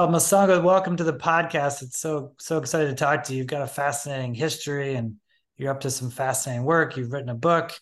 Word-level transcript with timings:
Well, 0.00 0.08
Mosongo, 0.08 0.62
welcome 0.62 0.96
to 0.96 1.04
the 1.04 1.12
podcast. 1.12 1.82
It's 1.82 1.98
so 1.98 2.32
so 2.38 2.56
excited 2.56 2.88
to 2.88 2.94
talk 2.94 3.24
to 3.24 3.34
you. 3.34 3.40
You've 3.40 3.48
got 3.48 3.60
a 3.60 3.66
fascinating 3.66 4.32
history 4.32 4.94
and 4.94 5.16
you're 5.58 5.70
up 5.70 5.80
to 5.80 5.90
some 5.90 6.08
fascinating 6.08 6.64
work. 6.64 6.96
You've 6.96 7.12
written 7.12 7.28
a 7.28 7.34
book, 7.34 7.78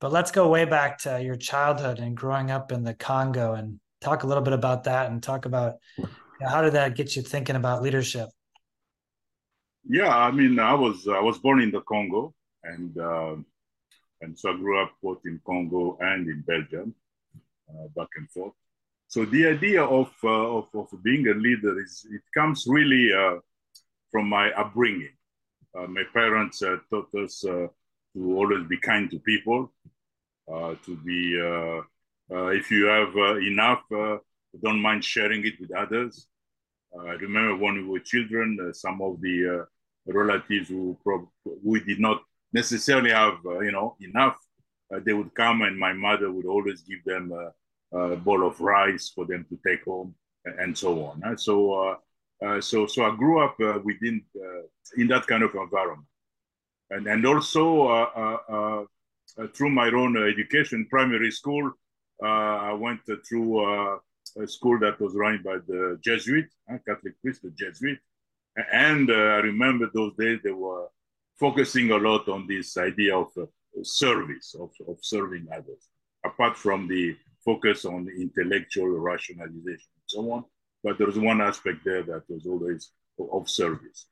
but 0.00 0.10
let's 0.10 0.32
go 0.32 0.48
way 0.48 0.64
back 0.64 0.98
to 1.02 1.22
your 1.22 1.36
childhood 1.36 2.00
and 2.00 2.16
growing 2.16 2.50
up 2.50 2.72
in 2.72 2.82
the 2.82 2.92
Congo 2.92 3.54
and 3.54 3.78
talk 4.00 4.24
a 4.24 4.26
little 4.26 4.42
bit 4.42 4.52
about 4.52 4.82
that 4.84 5.12
and 5.12 5.22
talk 5.22 5.46
about 5.46 5.74
you 5.96 6.08
know, 6.40 6.48
how 6.48 6.60
did 6.60 6.72
that 6.72 6.96
get 6.96 7.14
you 7.14 7.22
thinking 7.22 7.54
about 7.54 7.82
leadership? 7.82 8.30
Yeah, 9.88 10.08
I 10.08 10.32
mean, 10.32 10.58
I 10.58 10.74
was 10.74 11.06
I 11.06 11.20
was 11.20 11.38
born 11.38 11.60
in 11.60 11.70
the 11.70 11.82
Congo, 11.82 12.34
and 12.64 12.98
uh, 12.98 13.36
and 14.22 14.36
so 14.36 14.50
I 14.50 14.56
grew 14.56 14.82
up 14.82 14.90
both 15.04 15.20
in 15.24 15.40
Congo 15.46 15.98
and 16.00 16.26
in 16.26 16.40
Belgium, 16.44 16.96
uh, 17.68 17.86
back 17.94 18.08
and 18.16 18.28
forth. 18.28 18.54
So 19.10 19.24
the 19.24 19.48
idea 19.48 19.82
of, 19.82 20.08
uh, 20.22 20.58
of, 20.58 20.68
of 20.72 20.88
being 21.02 21.26
a 21.26 21.34
leader 21.34 21.80
is 21.82 22.06
it 22.12 22.22
comes 22.32 22.64
really 22.68 23.12
uh, 23.12 23.38
from 24.12 24.28
my 24.28 24.52
upbringing. 24.52 25.14
Uh, 25.76 25.88
my 25.88 26.04
parents 26.14 26.62
uh, 26.62 26.76
taught 26.88 27.12
us 27.16 27.40
to 27.40 27.70
always 28.16 28.68
be 28.68 28.78
kind 28.78 29.10
to 29.10 29.18
people, 29.18 29.72
to 30.48 30.96
be 31.04 31.36
if 32.30 32.70
you 32.70 32.86
have 32.86 33.16
enough, 33.42 33.82
don't 34.62 34.80
mind 34.80 35.04
sharing 35.04 35.44
it 35.44 35.54
with 35.60 35.72
others. 35.72 36.28
I 36.96 37.14
remember 37.26 37.56
when 37.56 37.74
we 37.74 37.84
were 37.84 37.98
children, 37.98 38.72
some 38.72 39.02
of 39.02 39.20
the 39.20 39.66
relatives 40.06 40.68
who, 40.68 40.96
who 41.44 41.80
did 41.80 41.98
not 41.98 42.22
necessarily 42.52 43.10
have 43.10 43.34
uh, 43.46 43.60
you 43.60 43.72
know 43.72 43.96
enough 44.00 44.36
uh, 44.92 44.98
they 45.04 45.12
would 45.12 45.34
come 45.34 45.62
and 45.62 45.78
my 45.78 45.92
mother 45.92 46.30
would 46.32 46.46
always 46.46 46.82
give 46.82 47.02
them 47.04 47.32
a, 47.32 47.52
a 47.92 48.16
bowl 48.16 48.46
of 48.46 48.60
rice 48.60 49.10
for 49.14 49.24
them 49.26 49.44
to 49.48 49.58
take 49.66 49.84
home 49.84 50.14
and 50.44 50.76
so 50.76 51.04
on 51.04 51.38
so 51.38 51.74
uh, 51.74 51.96
uh, 52.44 52.60
so 52.60 52.86
so 52.86 53.04
i 53.04 53.14
grew 53.16 53.44
up 53.44 53.56
uh, 53.60 53.78
within 53.84 54.22
uh, 54.36 54.62
in 54.96 55.06
that 55.08 55.26
kind 55.26 55.42
of 55.42 55.54
environment. 55.54 56.06
And 56.90 57.06
and 57.06 57.24
also 57.26 57.62
through 59.54 59.70
my 59.70 59.88
own 59.88 60.16
education 60.16 60.86
primary 60.90 61.30
school 61.30 61.70
i 62.22 62.72
went 62.72 63.00
through 63.28 63.50
a 64.42 64.46
school 64.46 64.78
that 64.80 65.00
was 65.00 65.14
run 65.14 65.40
by 65.44 65.58
the 65.68 65.98
jesuit 66.02 66.46
catholic 66.86 67.14
priest 67.22 67.42
the 67.42 67.50
jesuit. 67.50 67.98
And 68.72 69.10
i 69.10 69.40
remember 69.50 69.88
those 69.92 70.14
days 70.16 70.40
they 70.42 70.50
were 70.50 70.88
focusing 71.40 71.90
a 71.90 71.96
lot 71.96 72.28
on 72.28 72.46
this 72.46 72.76
idea 72.76 73.16
of 73.16 73.28
uh, 73.38 73.46
service, 73.82 74.54
of, 74.60 74.70
of 74.86 74.98
serving 75.00 75.48
others, 75.50 75.88
apart 76.24 76.56
from 76.56 76.86
the 76.86 77.16
focus 77.44 77.84
on 77.84 78.08
intellectual 78.08 78.88
rationalization 78.98 79.90
and 79.96 80.06
so 80.06 80.32
on. 80.32 80.44
But 80.82 80.98
there 80.98 81.06
was 81.06 81.18
one 81.18 81.40
aspect 81.40 81.78
there 81.84 82.02
that 82.02 82.22
was 82.28 82.46
always 82.46 82.90
of 83.32 83.48
service. 83.48 84.06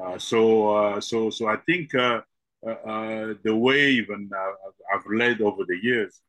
Uh, 0.00 0.18
so, 0.18 0.70
uh, 0.76 1.00
so, 1.00 1.30
so 1.30 1.48
I 1.48 1.56
think 1.56 1.94
uh, 1.94 2.20
uh, 2.66 2.70
uh 2.70 3.34
the 3.42 3.54
way 3.54 3.90
even 3.90 4.30
I've 4.92 5.06
led 5.12 5.40
over 5.40 5.64
the 5.66 5.78
years, 5.82 6.20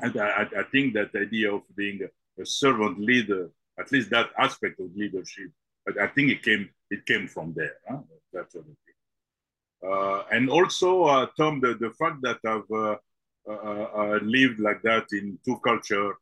and 0.00 0.16
I, 0.20 0.46
I, 0.58 0.62
think 0.64 0.94
that 0.94 1.14
idea 1.14 1.54
of 1.54 1.62
being 1.76 2.00
a, 2.02 2.44
servant 2.44 2.98
leader, 3.00 3.48
at 3.78 3.90
least 3.92 4.10
that 4.10 4.30
aspect 4.38 4.78
of 4.80 4.94
leadership, 4.94 5.50
I, 6.00 6.08
think 6.08 6.30
it 6.32 6.42
came 6.42 6.68
it 6.90 7.06
came 7.06 7.28
from 7.28 7.54
there. 7.56 7.76
Huh? 7.88 8.00
That's 8.32 8.54
what 8.54 8.64
it 8.66 8.76
uh, 9.86 10.22
and 10.32 10.48
also, 10.48 11.04
uh, 11.04 11.26
Tom, 11.36 11.60
the, 11.60 11.74
the 11.74 11.90
fact 11.90 12.22
that 12.22 12.38
I've 12.46 12.70
uh, 12.76 12.96
lived 13.46 14.60
like 14.60 14.82
that 14.82 15.06
in 15.12 15.38
two 15.44 15.58
culture, 15.64 16.14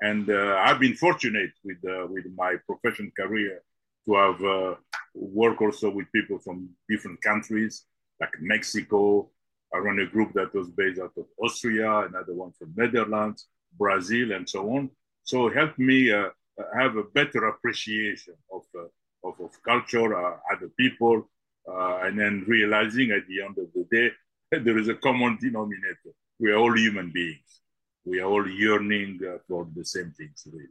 and 0.00 0.30
I've 0.30 0.80
been 0.80 0.94
fortunate 0.94 1.52
with 1.64 1.82
with 2.10 2.26
my 2.34 2.56
professional 2.66 3.10
career 3.16 3.62
to 4.06 4.14
have 4.14 4.76
worked 5.14 5.60
also 5.60 5.90
with 5.90 6.10
people 6.12 6.38
from 6.38 6.68
different 6.88 7.20
countries, 7.22 7.84
like 8.20 8.34
Mexico. 8.40 9.30
I 9.74 9.78
run 9.78 10.00
a 10.00 10.06
group 10.06 10.32
that 10.34 10.54
was 10.54 10.68
based 10.70 11.00
out 11.00 11.12
of 11.16 11.26
Austria, 11.38 12.00
another 12.00 12.34
one 12.34 12.52
from 12.52 12.72
Netherlands, 12.76 13.46
Brazil, 13.78 14.32
and 14.32 14.48
so 14.48 14.68
on. 14.76 14.90
So 15.22 15.46
it 15.46 15.56
helped 15.56 15.78
me 15.78 16.10
uh, 16.12 16.30
have 16.74 16.96
a 16.96 17.04
better 17.04 17.46
appreciation 17.46 18.34
of, 18.52 18.62
uh, 18.76 19.28
of, 19.28 19.40
of, 19.40 19.62
culture, 19.62 20.14
uh, 20.14 20.36
other 20.52 20.70
people, 20.76 21.28
uh, 21.68 22.00
and 22.02 22.18
then 22.18 22.44
realizing 22.46 23.10
at 23.12 23.26
the 23.28 23.42
end 23.42 23.56
of 23.58 23.68
the 23.74 23.86
day 23.90 24.10
there 24.64 24.78
is 24.78 24.88
a 24.88 24.94
common 24.94 25.38
denominator. 25.40 26.12
We 26.40 26.50
are 26.50 26.56
all 26.56 26.76
human 26.76 27.10
beings. 27.12 27.60
We 28.04 28.20
are 28.20 28.26
all 28.26 28.48
yearning 28.48 29.20
uh, 29.26 29.38
for 29.46 29.68
the 29.74 29.84
same 29.84 30.12
things, 30.16 30.46
really. 30.50 30.66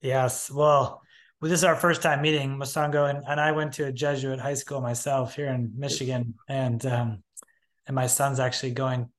Yes. 0.00 0.50
Well, 0.50 1.02
well, 1.40 1.50
this 1.50 1.60
is 1.60 1.64
our 1.64 1.76
first 1.76 2.02
time 2.02 2.22
meeting, 2.22 2.56
Mosongo, 2.56 3.10
and, 3.10 3.22
and 3.28 3.40
I 3.40 3.52
went 3.52 3.74
to 3.74 3.86
a 3.86 3.92
Jesuit 3.92 4.40
high 4.40 4.54
school 4.54 4.80
myself 4.80 5.36
here 5.36 5.48
in 5.48 5.72
Michigan, 5.76 6.34
and 6.48 6.84
um, 6.86 7.22
and 7.86 7.94
my 7.94 8.06
son's 8.06 8.40
actually 8.40 8.72
going 8.72 9.10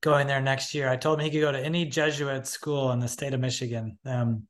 going 0.00 0.26
there 0.26 0.40
next 0.40 0.74
year. 0.74 0.88
I 0.88 0.96
told 0.96 1.18
him 1.18 1.24
he 1.24 1.30
could 1.30 1.42
go 1.42 1.52
to 1.52 1.60
any 1.60 1.84
Jesuit 1.84 2.46
school 2.46 2.92
in 2.92 3.00
the 3.00 3.08
state 3.08 3.34
of 3.34 3.40
Michigan. 3.40 3.98
Um, 4.06 4.44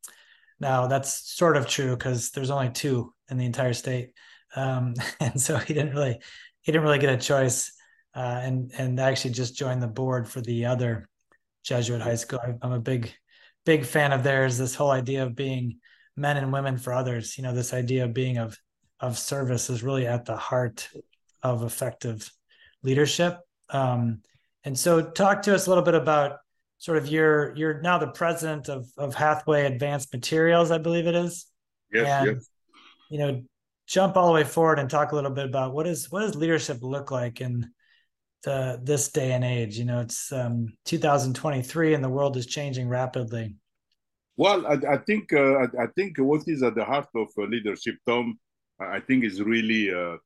now 0.60 0.86
that's 0.86 1.34
sort 1.34 1.56
of 1.56 1.66
true 1.66 1.96
because 1.96 2.30
there's 2.30 2.50
only 2.50 2.70
two 2.70 3.12
in 3.30 3.36
the 3.36 3.46
entire 3.46 3.72
state 3.72 4.12
um, 4.54 4.94
and 5.20 5.40
so 5.40 5.56
he 5.58 5.74
didn't 5.74 5.94
really 5.94 6.18
he 6.62 6.72
didn't 6.72 6.84
really 6.84 6.98
get 6.98 7.14
a 7.14 7.18
choice, 7.18 7.72
uh, 8.14 8.40
and 8.42 8.72
and 8.76 8.98
actually 9.00 9.32
just 9.32 9.56
joined 9.56 9.82
the 9.82 9.88
board 9.88 10.28
for 10.28 10.40
the 10.40 10.66
other 10.66 11.08
Jesuit 11.64 12.00
high 12.00 12.14
school. 12.16 12.40
I'm 12.62 12.72
a 12.72 12.80
big 12.80 13.12
big 13.64 13.84
fan 13.84 14.12
of 14.12 14.22
theirs. 14.22 14.58
This 14.58 14.74
whole 14.74 14.90
idea 14.90 15.24
of 15.24 15.34
being 15.34 15.78
men 16.16 16.36
and 16.36 16.52
women 16.52 16.78
for 16.78 16.92
others. 16.92 17.36
You 17.36 17.44
know, 17.44 17.54
this 17.54 17.72
idea 17.72 18.04
of 18.04 18.14
being 18.14 18.38
of 18.38 18.58
of 19.00 19.18
service 19.18 19.70
is 19.70 19.82
really 19.82 20.06
at 20.06 20.24
the 20.24 20.36
heart 20.36 20.88
of 21.42 21.62
effective 21.62 22.30
leadership. 22.82 23.38
Um, 23.70 24.22
and 24.64 24.76
so, 24.76 25.02
talk 25.02 25.42
to 25.42 25.54
us 25.54 25.66
a 25.66 25.70
little 25.70 25.84
bit 25.84 25.94
about 25.94 26.38
sort 26.78 26.98
of 26.98 27.06
your 27.08 27.54
you're 27.56 27.80
now 27.80 27.98
the 27.98 28.08
president 28.08 28.68
of 28.68 28.88
of 28.96 29.14
Hathaway 29.14 29.66
Advanced 29.66 30.12
Materials, 30.12 30.70
I 30.70 30.78
believe 30.78 31.06
it 31.06 31.14
is. 31.14 31.46
Yes. 31.92 32.06
And, 32.06 32.36
yes. 32.36 32.48
You 33.10 33.18
know, 33.18 33.42
jump 33.86 34.16
all 34.16 34.26
the 34.26 34.34
way 34.34 34.44
forward 34.44 34.78
and 34.78 34.90
talk 34.90 35.12
a 35.12 35.14
little 35.14 35.30
bit 35.30 35.46
about 35.46 35.72
what 35.72 35.86
is 35.86 36.10
what 36.10 36.20
does 36.20 36.34
leadership 36.34 36.78
look 36.82 37.10
like 37.10 37.40
in 37.40 37.70
the 38.42 38.80
this 38.82 39.08
day 39.10 39.32
and 39.32 39.44
age? 39.44 39.78
You 39.78 39.84
know, 39.84 40.00
it's 40.00 40.32
um, 40.32 40.72
2023 40.84 41.94
and 41.94 42.04
the 42.04 42.08
world 42.08 42.36
is 42.36 42.46
changing 42.46 42.88
rapidly. 42.88 43.54
Well, 44.36 44.66
I, 44.66 44.94
I 44.94 44.98
think 44.98 45.32
uh, 45.32 45.54
I, 45.62 45.64
I, 45.82 45.86
think 45.96 46.16
what 46.18 46.42
is 46.46 46.62
at 46.62 46.76
the 46.76 46.84
heart 46.84 47.08
of 47.16 47.28
uh, 47.36 47.42
leadership, 47.42 47.96
Tom, 48.06 48.38
I 48.78 49.00
think 49.00 49.24
is 49.24 49.42
really 49.42 49.92
uh, 49.92 50.16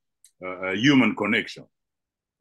a 0.45 0.75
human 0.75 1.15
connection. 1.15 1.65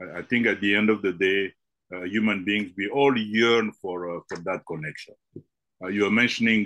I, 0.01 0.19
I, 0.19 0.23
think 0.23 0.47
at 0.47 0.61
the 0.61 0.75
end 0.75 0.91
of 0.91 1.01
the 1.01 1.13
day, 1.13 1.53
uh, 1.95 2.03
human 2.03 2.45
beings 2.45 2.73
we 2.77 2.89
all 2.91 3.17
yearn 3.17 3.73
for 3.73 4.17
uh, 4.17 4.21
for 4.29 4.39
that 4.45 4.63
connection. 4.67 5.15
You 5.91 6.05
were 6.05 6.11
mentioning 6.11 6.65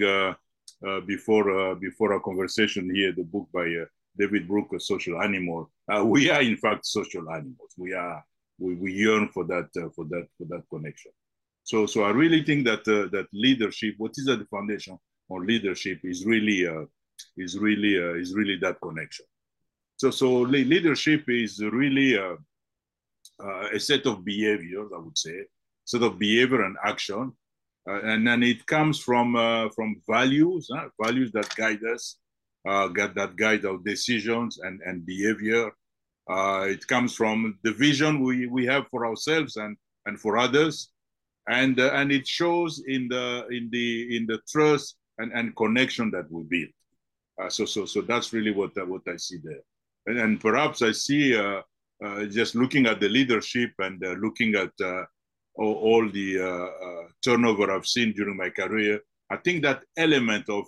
before 1.07 1.75
before 1.77 2.13
our 2.13 2.21
conversation 2.21 2.95
here 2.95 3.13
the 3.13 3.25
book 3.25 3.49
by 3.53 3.87
David 4.19 4.49
Brooke, 4.49 4.73
a 4.75 4.81
social 4.81 5.21
animal. 5.23 5.71
Uh, 5.93 6.05
we 6.05 6.31
are 6.31 6.43
in 6.43 6.57
fact 6.57 6.87
social 6.87 7.31
animals. 7.31 7.73
We 7.77 7.93
are 7.93 8.25
we, 8.59 8.75
we 8.75 8.93
yearn 8.93 9.29
for 9.29 9.45
that 9.45 9.69
uh, 9.77 9.89
for 9.95 10.05
that 10.07 10.27
for 10.37 10.47
that 10.49 10.63
connection. 10.71 11.13
So 11.65 11.87
so 11.87 12.03
I 12.05 12.11
really 12.11 12.43
think 12.45 12.65
that 12.67 12.81
uh, 12.89 13.09
that 13.11 13.27
leadership, 13.33 13.95
what 13.99 14.13
is 14.17 14.29
at 14.29 14.39
the 14.39 14.47
foundation 14.47 14.99
on 15.31 15.47
leadership, 15.47 16.01
is 16.05 16.25
really 16.25 16.67
uh, 16.67 16.85
is 17.37 17.59
really 17.59 17.99
uh, 17.99 18.15
is 18.15 18.35
really 18.35 18.57
that 18.63 18.81
connection. 18.81 19.27
So 19.97 20.11
so 20.11 20.41
leadership 20.41 21.25
is 21.29 21.61
really 21.61 22.19
uh, 22.19 22.37
a 23.73 23.81
set 23.81 24.07
of 24.07 24.25
behaviors, 24.25 24.91
I 24.95 24.99
would 24.99 25.19
say, 25.19 25.45
set 25.85 26.03
of 26.03 26.19
behavior 26.19 26.63
and 26.63 26.77
action, 26.85 27.33
and 27.87 28.27
then 28.27 28.43
it 28.43 28.67
comes 28.67 28.99
from 28.99 29.35
from 29.75 29.97
values, 30.09 30.69
values 31.01 31.33
that 31.33 31.55
guide 31.57 31.83
us 31.85 32.19
uh, 32.67 32.89
that 32.89 33.37
guide 33.37 33.65
our 33.65 33.79
decisions 33.79 34.59
and, 34.59 34.81
and 34.85 35.07
behavior. 35.07 35.71
Uh, 36.29 36.67
it 36.69 36.87
comes 36.87 37.15
from 37.15 37.59
the 37.63 37.73
vision 37.73 38.21
we, 38.21 38.47
we 38.47 38.67
have 38.67 38.87
for 38.89 39.07
ourselves 39.07 39.57
and, 39.57 39.77
and 40.07 40.21
for 40.21 40.37
others. 40.37 40.91
And, 41.49 41.79
uh, 41.79 41.91
and 41.93 42.11
it 42.11 42.27
shows 42.27 42.83
in 42.87 43.07
the, 43.09 43.47
in 43.51 43.69
the, 43.71 44.17
in 44.17 44.27
the 44.27 44.41
trust 44.49 44.97
and, 45.19 45.33
and 45.33 45.55
connection 45.55 46.11
that 46.11 46.31
we 46.31 46.43
build. 46.43 46.71
Uh, 47.41 47.49
so, 47.49 47.65
so, 47.65 47.85
so 47.85 48.01
that's 48.01 48.33
really 48.33 48.51
what, 48.51 48.71
what 48.89 49.03
I 49.07 49.17
see 49.17 49.39
there. 49.43 49.61
And, 50.07 50.19
and 50.19 50.41
perhaps 50.41 50.83
I 50.83 50.93
see 50.93 51.37
uh, 51.37 51.63
uh, 52.05 52.25
just 52.25 52.55
looking 52.55 52.87
at 52.87 53.01
the 53.01 53.09
leadership 53.09 53.71
and 53.79 54.03
looking 54.21 54.55
at 54.57 54.73
all, 55.55 55.75
all, 55.75 56.11
the 56.11 57.09
turnover 57.25 57.71
I've 57.71 57.87
seen 57.87 58.13
during 58.13 58.37
my 58.37 58.51
career, 58.51 59.01
I 59.31 59.37
think 59.37 59.63
that 59.63 59.83
element 59.97 60.49
of 60.49 60.67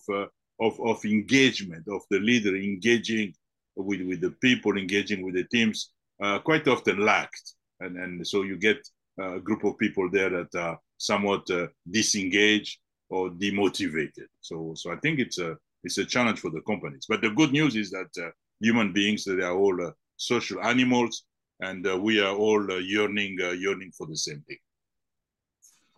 of, 0.61 0.81
of 0.81 1.05
engagement 1.05 1.87
of 1.89 2.03
the 2.11 2.19
leader 2.19 2.57
engaging 2.57 3.35
with, 3.79 4.03
with 4.03 4.21
the 4.21 4.31
people 4.43 4.77
engaging 4.77 5.23
with 5.23 5.35
the 5.35 5.45
teams 5.45 5.93
uh, 6.23 6.39
quite 6.39 6.67
often 6.69 7.05
lacked 7.05 7.55
and, 7.81 7.97
and 7.97 8.27
so 8.27 8.43
you 8.43 8.57
get 8.57 8.79
a 9.21 9.41
group 9.41 9.65
of 9.65 9.79
people 9.79 10.09
there 10.11 10.31
that 10.31 10.55
are 10.55 10.79
somewhat 10.99 11.49
uh, 11.51 11.67
disengaged 11.91 12.79
or 13.11 13.31
demotivated 13.31 14.29
so 14.41 14.73
so 14.77 14.93
i 14.93 14.97
think 14.97 15.19
it's 15.19 15.39
a 15.39 15.57
it's 15.85 15.99
a 15.99 16.05
challenge 16.05 16.41
for 16.41 16.51
the 16.51 16.61
companies. 16.63 17.07
But 17.09 17.21
the 17.21 17.31
good 17.31 17.53
news 17.53 17.77
is 17.77 17.91
that 17.91 18.11
uh, 18.21 18.31
human 18.61 18.93
beings 18.93 19.25
they 19.25 19.43
are 19.43 19.57
all 19.57 19.87
uh, 19.87 19.91
social 20.17 20.63
animals, 20.63 21.25
and 21.61 21.87
uh, 21.87 21.99
we 21.99 22.21
are 22.21 22.35
all 22.35 22.71
uh, 22.71 22.77
yearning 22.77 23.39
uh, 23.41 23.51
yearning 23.51 23.93
for 23.97 24.07
the 24.07 24.17
same 24.17 24.43
thing. 24.47 24.59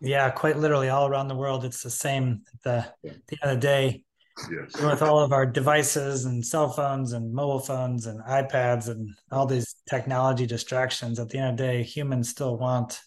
Yeah, 0.02 0.30
quite 0.30 0.56
literally, 0.56 0.88
all 0.88 1.08
around 1.08 1.28
the 1.28 1.34
world, 1.34 1.64
it's 1.64 1.82
the 1.82 1.90
same. 1.90 2.42
At 2.54 2.62
the, 2.62 2.92
yeah. 3.02 3.12
the 3.28 3.38
end 3.42 3.52
of 3.52 3.60
the 3.60 3.66
day, 3.66 4.04
yes. 4.50 4.80
with 4.82 5.02
all 5.02 5.18
of 5.18 5.32
our 5.32 5.46
devices 5.46 6.24
and 6.24 6.44
cell 6.44 6.70
phones 6.70 7.12
and 7.12 7.32
mobile 7.32 7.60
phones 7.60 8.06
and 8.06 8.20
iPads 8.24 8.88
and 8.88 9.08
all 9.30 9.46
these 9.46 9.74
technology 9.88 10.46
distractions, 10.46 11.18
at 11.18 11.28
the 11.28 11.38
end 11.38 11.50
of 11.50 11.56
the 11.56 11.62
day, 11.62 11.82
humans 11.82 12.28
still 12.28 12.56
want 12.56 13.00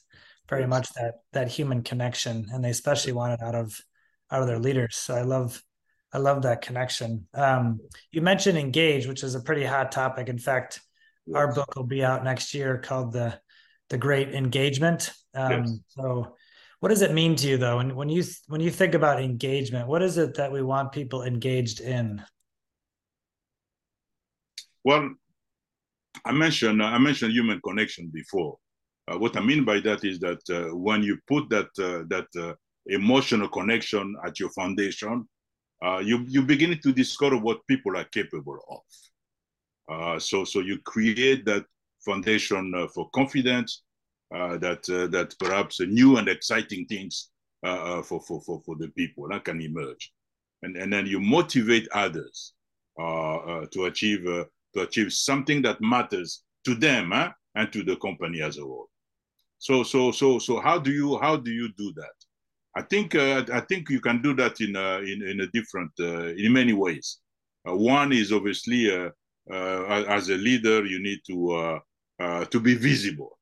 very 0.50 0.68
much 0.68 0.92
that 0.94 1.16
that 1.32 1.48
human 1.48 1.82
connection, 1.82 2.48
and 2.52 2.64
they 2.64 2.70
especially 2.70 3.14
want 3.14 3.34
it 3.34 3.42
out 3.42 3.56
of 3.56 3.80
out 4.32 4.42
of 4.42 4.48
their 4.48 4.60
leaders. 4.60 4.96
So 4.96 5.16
I 5.16 5.22
love 5.22 5.62
I 6.12 6.20
love 6.20 6.44
that 6.44 6.62
connection. 6.62 7.28
Um, 7.34 7.80
you 8.12 8.22
mentioned 8.22 8.58
engage, 8.58 9.08
which 9.08 9.24
is 9.24 9.36
a 9.36 9.42
pretty 9.42 9.64
hot 9.64 9.92
topic. 9.92 10.30
In 10.30 10.38
fact, 10.38 10.80
yes. 11.26 11.36
our 11.36 11.54
book 11.54 11.76
will 11.76 11.86
be 11.86 12.04
out 12.04 12.24
next 12.24 12.54
year 12.54 12.78
called 12.78 13.14
the 13.14 13.40
the 13.90 13.98
Great 13.98 14.34
Engagement. 14.34 15.12
Um, 15.34 15.52
yes. 15.52 15.80
So, 15.90 16.36
what 16.84 16.90
does 16.90 17.02
it 17.02 17.14
mean 17.14 17.34
to 17.38 17.48
you, 17.48 17.56
though? 17.56 17.80
And 17.80 17.96
when 17.96 18.10
you 18.10 18.26
when 18.48 18.60
you 18.60 18.70
think 18.70 18.94
about 18.94 19.24
engagement, 19.24 19.88
what 19.88 20.02
is 20.02 20.18
it 20.18 20.36
that 20.36 20.52
we 20.52 20.62
want 20.62 20.92
people 20.92 21.24
engaged 21.24 21.80
in? 21.80 22.22
Well, 24.84 25.12
I 26.26 26.34
mentioned 26.34 26.84
I 26.84 26.98
mentioned 26.98 27.32
human 27.32 27.62
connection 27.62 28.12
before. 28.14 28.58
Uh, 29.08 29.18
what 29.18 29.38
I 29.38 29.40
mean 29.40 29.64
by 29.64 29.80
that 29.80 30.04
is 30.04 30.20
that 30.20 30.42
uh, 30.50 30.76
when 30.76 31.04
you 31.04 31.18
put 31.26 31.48
that 31.52 31.70
uh, 31.80 32.04
that 32.10 32.28
uh, 32.38 32.54
emotional 32.88 33.48
connection 33.48 34.18
at 34.28 34.42
your 34.42 34.50
foundation, 34.50 35.26
uh, 35.86 36.00
you 36.00 36.26
you 36.28 36.42
begin 36.42 36.78
to 36.82 36.92
discover 36.92 37.38
what 37.38 37.66
people 37.66 37.96
are 37.96 38.10
capable 38.12 38.60
of. 38.76 38.84
Uh, 39.88 40.20
so 40.20 40.44
so 40.44 40.60
you 40.60 40.80
create 40.80 41.46
that 41.46 41.64
foundation 42.04 42.74
for 42.94 43.10
confidence 43.12 43.83
that 44.34 44.90
uh, 44.90 45.08
that 45.08 45.36
perhaps 45.40 45.80
new 45.80 46.18
and 46.18 46.28
exciting 46.28 46.86
things 46.88 47.30
uh, 47.64 48.02
for, 48.02 48.20
for 48.22 48.42
for 48.42 48.62
for 48.66 48.76
the 48.76 48.90
people 48.90 49.28
that 49.30 49.46
can 49.46 49.62
emerge, 49.62 50.12
and 50.64 50.76
and 50.76 50.92
then 50.92 51.06
you 51.06 51.20
motivate 51.20 51.88
others 51.94 52.54
to 52.98 53.86
achieve 53.86 54.24
to 54.24 54.82
achieve 54.82 55.14
something 55.14 55.62
that 55.62 55.82
matters 55.82 56.44
to 56.66 56.76
them 56.76 57.14
and 57.56 57.72
to 57.72 57.84
the 57.84 57.96
company 57.98 58.42
as 58.42 58.58
a 58.58 58.62
whole. 58.62 58.90
So 59.60 59.84
so 59.84 60.12
so 60.12 60.40
so 60.40 60.60
how 60.60 60.80
do 60.80 60.92
you 60.92 61.18
how 61.20 61.38
do 61.38 61.52
you 61.52 61.70
do 61.78 61.94
that? 61.96 62.16
I 62.76 62.82
think 62.82 63.16
uh, 63.16 63.46
I 63.54 63.62
think 63.62 63.90
you 63.90 64.02
can 64.02 64.22
do 64.22 64.34
that 64.36 64.60
in 64.62 64.76
in, 64.76 65.28
in 65.28 65.42
a 65.42 65.48
different 65.48 65.92
uh, 66.00 66.34
in 66.36 66.52
many 66.52 66.74
ways. 66.74 67.20
Uh, 67.68 67.76
one 67.76 68.12
is 68.12 68.32
obviously 68.32 68.92
uh, 68.92 69.10
uh, 69.52 70.04
as 70.08 70.30
a 70.30 70.36
leader 70.36 70.86
you 70.86 71.02
need 71.02 71.20
to 71.28 71.80
uh, 72.20 72.46
to 72.46 72.60
be 72.60 72.76
visible. 72.76 73.38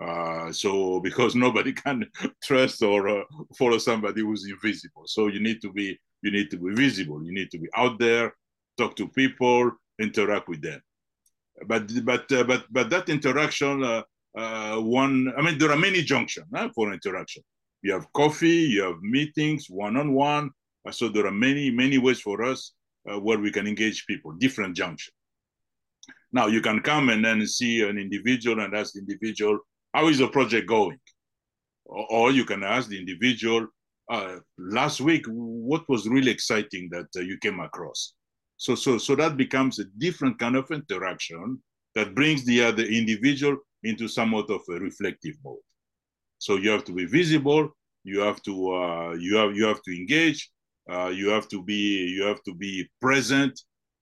Uh, 0.00 0.52
so 0.52 1.00
because 1.00 1.34
nobody 1.46 1.72
can 1.72 2.06
trust 2.42 2.82
or 2.82 3.08
uh, 3.08 3.24
follow 3.58 3.78
somebody 3.78 4.20
who's 4.20 4.48
invisible, 4.48 5.04
so 5.06 5.28
you 5.28 5.40
need 5.40 5.60
to 5.62 5.72
be 5.72 5.98
you 6.22 6.30
need 6.30 6.50
to 6.50 6.58
be 6.58 6.74
visible. 6.74 7.22
You 7.22 7.32
need 7.32 7.50
to 7.50 7.58
be 7.58 7.68
out 7.76 7.98
there, 7.98 8.34
talk 8.76 8.96
to 8.96 9.08
people, 9.08 9.70
interact 10.00 10.48
with 10.48 10.62
them. 10.62 10.80
But 11.66 11.90
but 12.04 12.30
uh, 12.32 12.44
but 12.44 12.64
but 12.70 12.90
that 12.90 13.08
interaction, 13.08 13.80
one 14.32 15.32
I 15.36 15.42
mean 15.42 15.58
there 15.58 15.72
are 15.72 15.78
many 15.78 16.02
junctions 16.02 16.46
huh, 16.54 16.68
for 16.74 16.92
interaction 16.92 17.42
you 17.86 17.92
have 17.92 18.12
coffee, 18.12 18.66
you 18.74 18.82
have 18.82 19.00
meetings, 19.00 19.66
one-on-one. 19.70 20.50
So 20.90 21.08
there 21.08 21.26
are 21.26 21.32
many, 21.32 21.70
many 21.70 21.98
ways 21.98 22.20
for 22.20 22.42
us 22.42 22.72
uh, 23.10 23.18
where 23.18 23.38
we 23.38 23.52
can 23.52 23.66
engage 23.66 24.06
people, 24.06 24.32
different 24.32 24.76
junction. 24.76 25.12
Now 26.32 26.46
you 26.48 26.60
can 26.60 26.80
come 26.80 27.08
and 27.08 27.24
then 27.24 27.46
see 27.46 27.82
an 27.88 27.96
individual 27.98 28.60
and 28.60 28.74
ask 28.74 28.94
the 28.94 29.00
individual, 29.00 29.58
how 29.96 30.08
is 30.08 30.18
the 30.18 30.28
project 30.28 30.68
going? 30.68 30.98
Or, 31.86 32.06
or 32.10 32.30
you 32.30 32.44
can 32.44 32.62
ask 32.62 32.88
the 32.88 32.98
individual, 32.98 33.66
uh, 34.12 34.36
last 34.58 35.00
week, 35.00 35.24
what 35.26 35.88
was 35.88 36.06
really 36.06 36.30
exciting 36.30 36.90
that 36.92 37.06
uh, 37.16 37.20
you 37.20 37.38
came 37.38 37.60
across? 37.60 38.12
So, 38.58 38.74
so, 38.74 38.98
so 38.98 39.16
that 39.16 39.38
becomes 39.38 39.78
a 39.78 39.86
different 39.96 40.38
kind 40.38 40.54
of 40.54 40.70
interaction 40.70 41.62
that 41.94 42.14
brings 42.14 42.44
the 42.44 42.62
other 42.62 42.82
individual 42.82 43.56
into 43.84 44.06
somewhat 44.06 44.50
of 44.50 44.60
a 44.68 44.74
reflective 44.74 45.34
mode. 45.42 45.64
So 46.38 46.56
you 46.56 46.68
have 46.70 46.84
to 46.84 46.92
be 46.92 47.06
visible. 47.06 47.70
You 48.04 48.20
have 48.20 48.42
to 48.42 48.74
uh, 48.74 49.12
you 49.14 49.36
have 49.36 49.56
you 49.56 49.64
have 49.64 49.82
to 49.82 49.96
engage. 49.96 50.50
Uh, 50.92 51.08
you 51.08 51.30
have 51.30 51.48
to 51.48 51.62
be 51.62 52.06
you 52.16 52.24
have 52.24 52.42
to 52.44 52.54
be 52.54 52.86
present. 53.00 53.58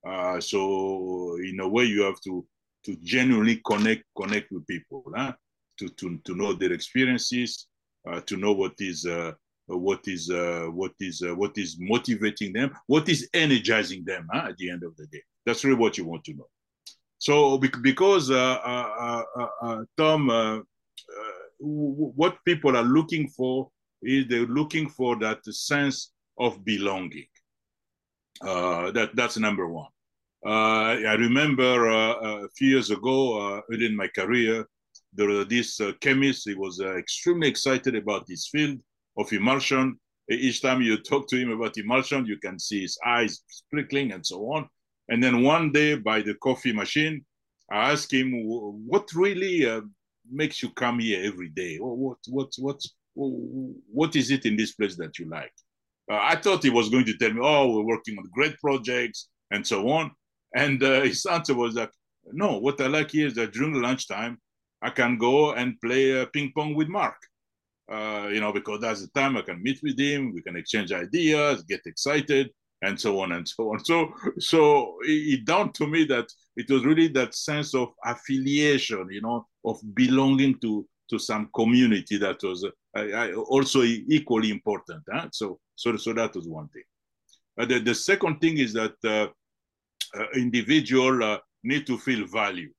Uh, 0.06 0.40
so 0.40 1.37
in 1.37 1.61
a 1.61 1.69
way, 1.69 1.85
you 1.85 2.02
have 2.02 2.20
to 2.23 2.44
to 2.85 2.97
genuinely 2.97 3.62
connect 3.64 4.02
connect 4.17 4.50
with 4.50 4.67
people, 4.67 5.05
huh? 5.17 5.32
To 5.79 5.88
to 5.88 6.19
to 6.25 6.35
know 6.35 6.53
their 6.53 6.73
experiences, 6.73 7.67
uh, 8.09 8.21
to 8.21 8.37
know 8.37 8.53
what 8.53 8.75
is 8.79 9.06
uh, 9.06 9.32
what 9.67 10.06
is 10.06 10.31
uh, 10.31 10.67
what 10.71 10.93
is 11.00 11.23
what 11.37 11.56
is 11.56 11.76
motivating 11.79 12.53
them, 12.53 12.71
what 12.87 13.09
is 13.09 13.29
energizing 13.35 14.05
them 14.05 14.29
huh? 14.32 14.49
at 14.49 14.56
the 14.59 14.71
end 14.71 14.82
of 14.82 14.97
the 14.97 15.06
day. 15.06 15.23
That's 15.47 15.65
really 15.65 15.79
what 15.79 15.99
you 15.99 16.05
want 16.05 16.25
to 16.25 16.35
know. 16.35 16.49
So 17.19 17.59
because 17.59 18.29
Tom 19.97 20.65
what 21.59 22.37
people 22.44 22.76
are 22.76 22.85
looking 22.85 23.29
for 23.29 23.71
is 24.03 24.26
they're 24.29 24.47
looking 24.47 24.88
for 24.88 25.17
that 25.19 25.44
sense 25.47 26.12
of 26.38 26.65
belonging. 26.65 27.26
Uh, 28.43 28.91
that 28.91 29.15
that's 29.15 29.38
number 29.38 29.69
one. 29.69 29.88
Uh, 30.44 30.99
I 31.09 31.15
remember 31.15 31.88
uh, 31.88 32.44
a 32.44 32.49
few 32.50 32.69
years 32.69 32.91
ago, 32.91 33.38
uh, 33.38 33.61
early 33.73 33.87
in 33.87 33.97
my 33.97 34.09
career, 34.09 34.67
was 35.16 35.46
this 35.49 35.81
uh, 35.81 35.93
chemist. 36.00 36.49
He 36.49 36.55
was 36.55 36.81
uh, 36.81 36.96
extremely 36.96 37.49
excited 37.49 37.94
about 37.94 38.26
this 38.26 38.49
field 38.49 38.78
of 39.16 39.32
emulsion. 39.32 39.99
Each 40.31 40.62
time 40.62 40.82
you 40.82 40.96
talk 41.02 41.28
to 41.28 41.37
him 41.37 41.50
about 41.50 41.78
emulsion, 41.78 42.26
you 42.26 42.38
can 42.38 42.58
see 42.58 42.82
his 42.82 42.99
eyes 43.06 43.43
sprinkling 43.49 44.12
and 44.12 44.25
so 44.25 44.40
on. 44.52 44.69
And 45.08 45.22
then 45.22 45.43
one 45.43 45.70
day, 45.70 45.96
by 45.96 46.22
the 46.22 46.34
coffee 46.34 46.72
machine, 46.72 47.25
I 47.70 47.93
asked 47.93 48.12
him, 48.12 48.32
"What 48.87 49.12
really 49.14 49.83
makes 50.30 50.62
you 50.62 50.71
come 50.71 50.99
here 50.99 51.23
every 51.25 51.50
day? 51.50 51.76
What 51.78 52.18
what 52.28 52.49
what 52.59 52.80
what, 53.14 54.16
is 54.16 54.30
it 54.30 54.44
in 54.44 54.56
this 54.56 54.73
place 54.73 54.97
that 54.97 55.18
you 55.18 55.28
like? 55.28 55.52
Uh, 56.11 56.18
I 56.21 56.37
thought 56.37 56.64
he 56.64 56.71
was 56.71 56.88
going 56.88 57.04
to 57.06 57.16
tell 57.16 57.33
me, 57.33 57.40
"Oh, 57.42 57.71
we're 57.71 57.94
working 57.94 58.18
on 58.18 58.25
great 58.33 58.59
projects 58.59 59.28
and 59.50 59.66
so 59.66 59.88
on," 59.90 60.11
and 60.54 60.83
uh, 60.83 61.02
his 61.02 61.25
answer 61.37 61.54
was 61.54 61.75
like, 61.75 61.90
"No, 62.33 62.59
what 62.59 62.80
I 62.80 62.87
like 62.87 63.11
here 63.11 63.26
is 63.26 63.35
that 63.35 63.52
during 63.52 63.80
lunchtime, 63.80 64.38
I 64.85 64.91
can 64.91 65.19
go 65.19 65.55
and 65.55 65.81
play 65.81 66.21
uh, 66.21 66.26
ping 66.33 66.53
pong 66.55 66.75
with 66.75 66.88
Mark." 66.88 67.17
Uh, 67.91 68.29
you 68.33 68.41
know, 68.41 68.53
because 68.53 68.81
that's 68.81 69.03
the 69.03 69.09
time 69.09 69.37
I 69.37 69.43
can 69.43 69.62
meet 69.62 69.81
with 69.83 69.99
him, 69.99 70.33
we 70.33 70.41
can 70.41 70.57
exchange 70.57 70.91
ideas, 70.91 71.64
get 71.64 71.83
excited, 71.85 72.50
and 72.81 72.99
so 72.99 73.21
on 73.21 73.33
and 73.33 73.47
so 73.47 73.73
on. 73.73 73.85
So, 73.85 74.12
so 74.38 74.97
it, 75.03 75.41
it 75.41 75.45
dawned 75.45 75.75
to 75.75 75.87
me 75.87 76.05
that 76.05 76.26
it 76.57 76.71
was 76.71 76.85
really 76.85 77.09
that 77.09 77.35
sense 77.35 77.75
of 77.75 77.88
affiliation, 78.05 79.07
you 79.11 79.21
know, 79.21 79.47
of 79.64 79.79
belonging 79.95 80.59
to 80.61 80.87
to 81.11 81.19
some 81.19 81.50
community 81.55 82.17
that 82.17 82.43
was 82.43 82.64
uh, 82.97 83.33
also 83.49 83.83
equally 83.83 84.50
important. 84.50 85.03
Huh? 85.12 85.29
So, 85.33 85.61
so, 85.76 85.97
so 85.97 86.14
that 86.14 86.35
was 86.35 86.49
one 86.49 86.69
thing. 86.69 86.83
Uh, 87.59 87.67
the, 87.67 87.79
the 87.79 87.95
second 87.95 88.41
thing 88.41 88.57
is 88.57 88.73
that 88.73 88.95
uh, 89.05 89.29
uh 90.19 90.26
individual 90.35 91.38
need 91.62 91.87
to 91.87 91.99
feel 91.99 92.26
value. 92.26 92.73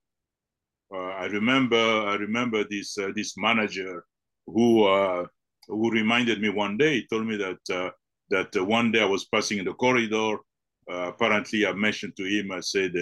Uh, 0.94 0.98
I 0.98 1.25
remember, 1.25 1.77
I 1.77 2.15
remember 2.15 2.63
this 2.70 2.98
uh, 2.98 3.12
this 3.15 3.36
manager 3.38 4.04
who 4.46 4.86
uh, 4.86 5.25
who 5.68 5.92
reminded 5.92 6.42
me 6.42 6.50
one 6.50 6.77
day. 6.77 6.96
He 6.96 7.08
told 7.08 7.25
me 7.25 7.38
that 7.38 7.75
uh, 7.75 7.89
that 8.30 8.56
one 8.65 8.92
day 8.92 9.01
I 9.01 9.06
was 9.06 9.25
passing 9.25 9.58
in 9.60 9.65
the 9.65 9.74
corridor. 9.74 10.38
apparently, 10.88 11.65
I 11.65 11.74
mentioned 11.74 12.15
to 12.18 12.25
him. 12.25 12.51
I 12.51 12.62
said, 12.62 12.94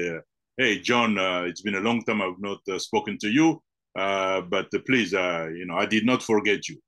"Hey, 0.58 0.80
John, 0.80 1.18
it's 1.48 1.62
been 1.62 1.76
a 1.76 1.88
long 1.88 2.04
time 2.04 2.22
I've 2.22 2.40
not 2.40 2.62
spoken 2.82 3.18
to 3.20 3.30
you." 3.30 3.62
Uh, 3.96 4.42
but 4.42 4.70
please, 4.86 5.14
uh, 5.14 5.48
you 5.56 5.66
know, 5.66 5.78
I 5.78 5.86
did 5.86 6.06
not 6.06 6.24
forget 6.24 6.68
you. 6.68 6.80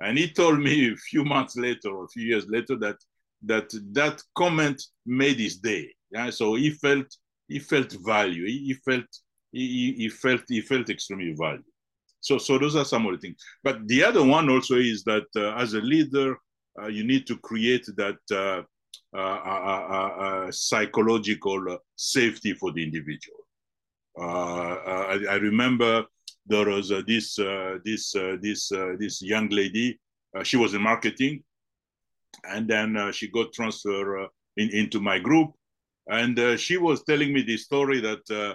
And 0.00 0.18
he 0.18 0.28
told 0.28 0.58
me 0.58 0.92
a 0.92 0.96
few 0.96 1.24
months 1.24 1.56
later 1.56 1.90
or 1.90 2.04
a 2.04 2.08
few 2.08 2.24
years 2.24 2.46
later 2.48 2.76
that 2.76 2.96
that 3.44 3.72
that 3.92 4.22
comment 4.34 4.82
made 5.06 5.38
his 5.38 5.56
day. 5.56 5.94
Yeah, 6.10 6.30
so 6.30 6.54
he 6.54 6.70
felt 6.70 7.06
he 7.48 7.58
felt 7.58 7.96
value. 8.04 8.46
He, 8.46 8.58
he 8.66 8.74
felt 8.74 9.06
he, 9.52 9.94
he 9.96 10.08
felt 10.08 10.42
he 10.48 10.60
felt 10.60 10.90
extremely 10.90 11.34
valued. 11.38 11.64
So 12.20 12.38
so 12.38 12.58
those 12.58 12.76
are 12.76 12.84
some 12.84 13.06
of 13.06 13.12
the 13.12 13.18
things. 13.18 13.36
But 13.62 13.86
the 13.86 14.02
other 14.04 14.24
one 14.24 14.48
also 14.48 14.76
is 14.76 15.04
that 15.04 15.26
uh, 15.36 15.54
as 15.54 15.74
a 15.74 15.80
leader, 15.80 16.36
uh, 16.80 16.86
you 16.86 17.04
need 17.04 17.26
to 17.26 17.36
create 17.38 17.86
that 17.96 18.18
uh, 18.32 18.62
uh, 19.16 20.50
psychological 20.50 21.78
safety 21.96 22.54
for 22.54 22.72
the 22.72 22.82
individual. 22.82 23.38
I, 24.18 25.20
I, 25.30 25.34
remember 25.36 26.04
there 26.46 26.66
was 26.66 26.92
uh, 26.92 27.02
this 27.06 27.38
uh, 27.38 27.78
this 27.84 28.14
uh, 28.14 28.36
this 28.40 28.70
this 28.98 29.22
young 29.22 29.48
lady. 29.48 29.98
she 30.42 30.56
was 30.56 30.74
in 30.74 30.82
marketing, 30.82 31.42
and 32.44 32.68
then 32.68 33.12
she 33.12 33.28
got 33.28 33.52
transferred 33.52 34.28
in, 34.56 34.70
into 34.70 35.00
my 35.00 35.18
group, 35.18 35.52
and 36.08 36.38
uh, 36.38 36.56
she 36.56 36.76
was 36.76 37.04
telling 37.04 37.32
me 37.32 37.42
this 37.42 37.64
story 37.64 38.00
that 38.00 38.22
uh, 38.30 38.34
uh, 38.34 38.54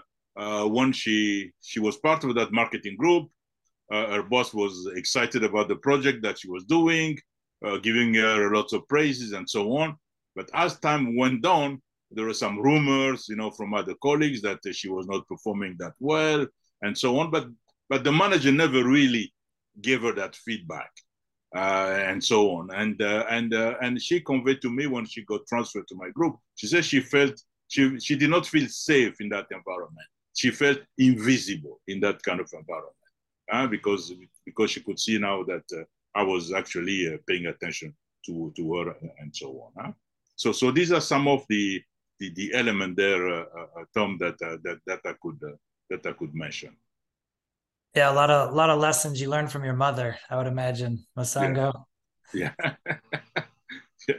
when 0.68 0.92
she 0.92 1.52
she 1.62 1.80
was 1.80 1.98
part 1.98 2.24
of 2.24 2.36
that 2.36 2.52
marketing 2.52 2.96
group, 2.98 3.28
uh, 3.92 4.08
her 4.16 4.24
boss 4.24 4.54
was 4.54 4.90
excited 4.96 5.44
about 5.44 5.68
the 5.68 5.76
project 5.78 6.22
that 6.24 6.40
she 6.40 6.50
was 6.50 6.64
doing, 6.66 7.18
uh, 7.66 7.78
giving 7.78 8.14
her 8.14 8.54
lots 8.54 8.74
of 8.74 8.88
praises 8.88 9.32
and 9.34 9.50
so 9.50 9.78
on. 9.78 9.96
But 10.36 10.50
as 10.54 10.80
time 10.80 11.16
went 11.18 11.46
on, 11.46 11.82
there 12.12 12.26
were 12.26 12.34
some 12.34 12.60
rumors, 12.60 13.28
you 13.28 13.36
know, 13.36 13.52
from 13.52 13.74
other 13.74 13.96
colleagues 14.02 14.42
that 14.42 14.60
she 14.72 14.90
was 14.90 15.08
not 15.08 15.28
performing 15.28 15.76
that 15.80 15.94
well 16.00 16.46
and 16.82 16.98
so 16.98 17.20
on. 17.20 17.32
But 17.32 17.48
but 17.90 18.04
the 18.04 18.12
manager 18.12 18.52
never 18.52 18.84
really 18.84 19.34
gave 19.82 20.02
her 20.02 20.14
that 20.14 20.36
feedback 20.36 20.92
uh, 21.56 21.98
and 22.06 22.24
so 22.24 22.52
on. 22.58 22.70
And 22.74 23.02
uh, 23.02 23.26
and 23.30 23.54
uh, 23.54 23.76
and 23.82 24.02
she 24.02 24.20
conveyed 24.20 24.62
to 24.62 24.70
me 24.70 24.88
when 24.88 25.06
she 25.06 25.24
got 25.26 25.48
transferred 25.48 25.88
to 25.88 25.96
my 25.96 26.10
group. 26.10 26.36
She 26.56 26.68
said 26.68 26.86
she 26.86 27.00
felt 27.00 27.42
she 27.68 28.00
she 28.00 28.16
did 28.16 28.30
not 28.30 28.46
feel 28.46 28.68
safe 28.68 29.16
in 29.20 29.30
that 29.30 29.48
environment. 29.52 30.08
She 30.38 30.52
felt 30.52 30.80
invisible 30.98 31.82
in 31.88 32.00
that 32.02 32.22
kind 32.22 32.40
of 32.40 32.50
environment 32.54 32.96
uh, 33.52 33.68
because 33.68 34.14
because 34.46 34.70
she 34.72 34.82
could 34.82 35.00
see 35.00 35.18
now 35.18 35.44
that 35.44 35.66
uh, 35.74 35.84
I 36.14 36.24
was 36.24 36.54
actually 36.54 37.00
uh, 37.12 37.18
paying 37.28 37.48
attention 37.48 37.96
to 38.26 38.54
to 38.56 38.64
her 38.76 38.96
and 39.20 39.36
so 39.36 39.48
on. 39.66 39.72
Huh? 39.80 39.92
So 40.36 40.52
so 40.52 40.72
these 40.72 40.92
are 40.92 41.02
some 41.02 41.28
of 41.28 41.44
the 41.50 41.82
the, 42.20 42.34
the 42.34 42.54
element 42.54 42.98
there, 42.98 43.46
Tom, 43.96 44.18
that 44.20 44.38
that 44.40 44.80
that 44.86 45.02
I 45.06 45.14
could 45.22 45.40
that 45.90 46.06
I 46.06 46.14
could 46.14 46.34
mention. 46.34 46.76
Yeah, 47.96 48.12
a 48.12 48.14
lot 48.14 48.30
of 48.30 48.52
a 48.52 48.56
lot 48.56 48.70
of 48.70 48.80
lessons 48.80 49.20
you 49.20 49.30
learned 49.30 49.52
from 49.52 49.64
your 49.64 49.76
mother, 49.76 50.18
I 50.30 50.38
would 50.38 50.48
imagine, 50.48 51.06
Mosongo. 51.18 51.74
Yeah. 52.34 52.54
yeah. 54.08 54.16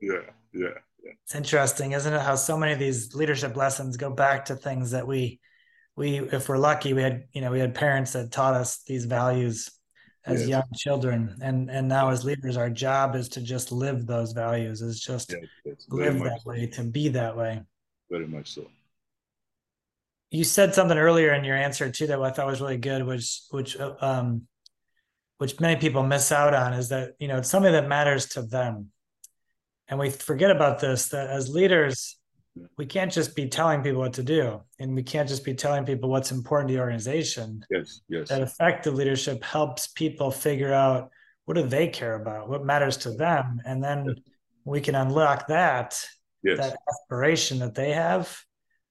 yeah. 0.00 0.20
Yeah. 0.52 0.78
Yeah. 1.02 1.12
It's 1.24 1.34
interesting, 1.34 1.92
isn't 1.92 2.12
it? 2.12 2.20
How 2.20 2.36
so 2.36 2.56
many 2.56 2.72
of 2.72 2.78
these 2.78 3.14
leadership 3.14 3.56
lessons 3.56 3.96
go 3.96 4.10
back 4.10 4.44
to 4.46 4.56
things 4.56 4.90
that 4.92 5.06
we 5.06 5.40
we 5.98 6.18
if 6.18 6.48
we're 6.48 6.58
lucky, 6.58 6.92
we 6.94 7.02
had, 7.02 7.24
you 7.32 7.40
know, 7.40 7.50
we 7.50 7.60
had 7.60 7.74
parents 7.74 8.12
that 8.12 8.32
taught 8.32 8.54
us 8.54 8.82
these 8.86 9.04
values 9.04 9.70
as 10.24 10.40
yes. 10.40 10.48
young 10.48 10.68
children. 10.74 11.36
And 11.42 11.70
and 11.70 11.88
now 11.88 12.10
as 12.10 12.24
leaders, 12.24 12.56
our 12.56 12.70
job 12.70 13.16
is 13.16 13.28
to 13.30 13.40
just 13.40 13.72
live 13.72 14.06
those 14.06 14.32
values, 14.32 14.80
is 14.80 15.00
just 15.00 15.34
yes, 15.64 15.86
live 15.88 16.18
that 16.20 16.40
so. 16.42 16.50
way, 16.50 16.66
to 16.66 16.84
be 16.84 17.08
that 17.08 17.36
way. 17.36 17.62
Very 18.10 18.26
much 18.26 18.52
so 18.54 18.66
you 20.30 20.44
said 20.44 20.74
something 20.74 20.98
earlier 20.98 21.32
in 21.32 21.44
your 21.44 21.56
answer 21.56 21.90
too 21.90 22.06
that 22.08 22.20
I 22.20 22.30
thought 22.30 22.46
was 22.46 22.60
really 22.60 22.76
good, 22.76 23.06
which 23.06 23.42
which 23.50 23.78
um, 23.80 24.42
which 25.38 25.58
many 25.60 25.80
people 25.80 26.02
miss 26.02 26.30
out 26.32 26.54
on 26.54 26.74
is 26.74 26.90
that 26.90 27.12
you 27.18 27.28
know 27.28 27.38
it's 27.38 27.48
something 27.48 27.72
that 27.72 27.88
matters 27.88 28.26
to 28.30 28.42
them, 28.42 28.90
and 29.88 29.98
we 29.98 30.10
forget 30.10 30.50
about 30.50 30.80
this. 30.80 31.08
That 31.08 31.30
as 31.30 31.48
leaders, 31.48 32.17
we 32.76 32.86
can't 32.86 33.12
just 33.12 33.34
be 33.36 33.48
telling 33.48 33.82
people 33.82 34.00
what 34.00 34.14
to 34.14 34.22
do, 34.22 34.60
and 34.78 34.94
we 34.94 35.02
can't 35.02 35.28
just 35.28 35.44
be 35.44 35.54
telling 35.54 35.84
people 35.84 36.08
what's 36.08 36.32
important 36.32 36.68
to 36.68 36.74
the 36.74 36.80
organization. 36.80 37.64
Yes, 37.70 38.00
yes. 38.08 38.28
That 38.28 38.42
effective 38.42 38.94
leadership 38.94 39.42
helps 39.42 39.88
people 39.88 40.30
figure 40.30 40.72
out 40.72 41.10
what 41.44 41.54
do 41.54 41.62
they 41.62 41.88
care 41.88 42.14
about, 42.14 42.48
what 42.48 42.64
matters 42.64 42.96
to 42.98 43.12
them, 43.12 43.60
and 43.64 43.82
then 43.82 44.04
yes. 44.06 44.16
we 44.64 44.80
can 44.80 44.94
unlock 44.94 45.48
that 45.48 46.02
yes. 46.42 46.58
that 46.58 46.76
aspiration 46.88 47.58
that 47.60 47.74
they 47.74 47.92
have. 47.92 48.38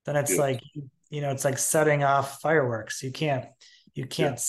Then 0.06 0.16
it's 0.16 0.32
yes. 0.32 0.40
like 0.40 0.62
you 1.10 1.22
know 1.22 1.32
it's 1.32 1.46
like 1.46 1.58
setting 1.58 2.04
off 2.04 2.42
fireworks 2.42 3.02
you 3.04 3.12
can't 3.12 3.46
you 3.94 4.06
can't 4.06 4.40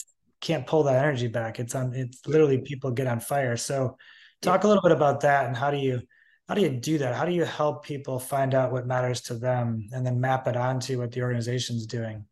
can't 0.40 0.66
pull 0.66 0.84
that 0.84 0.96
energy 0.96 1.28
back 1.28 1.58
it's 1.58 1.74
on 1.74 1.94
it's 1.94 2.26
literally 2.26 2.58
people 2.58 2.90
get 2.90 3.06
on 3.06 3.20
fire 3.20 3.56
so 3.56 3.96
talk 4.40 4.64
a 4.64 4.68
little 4.68 4.82
bit 4.82 4.92
about 4.92 5.20
that 5.20 5.46
and 5.46 5.56
how 5.56 5.70
do 5.70 5.78
you 5.78 6.00
how 6.48 6.54
do 6.54 6.62
you 6.62 6.70
do 6.70 6.96
that? 6.98 7.14
How 7.14 7.26
do 7.26 7.32
you 7.32 7.44
help 7.44 7.84
people 7.84 8.18
find 8.18 8.54
out 8.54 8.72
what 8.72 8.86
matters 8.86 9.20
to 9.22 9.34
them 9.34 9.86
and 9.92 10.04
then 10.04 10.18
map 10.18 10.48
it 10.48 10.56
onto 10.56 10.98
what 10.98 11.12
the 11.12 11.22
organization's 11.22 11.86
doing? 11.86 12.24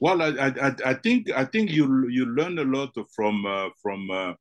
Well 0.00 0.20
i 0.20 0.28
i, 0.28 0.74
I 0.84 0.94
think 0.94 1.30
i 1.30 1.44
think 1.44 1.70
you 1.70 2.08
you 2.08 2.26
learn 2.26 2.58
a 2.58 2.64
lot 2.64 2.90
from 3.14 3.46
uh, 3.46 3.68
from 3.80 4.10
uh, 4.10 4.34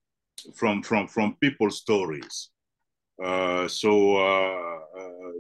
from 0.56 0.84
from 0.84 1.08
from 1.08 1.38
people's 1.40 1.78
stories. 1.78 2.50
Uh, 3.24 3.68
so 3.68 4.18
uh, 4.18 4.80
uh, 5.00 5.32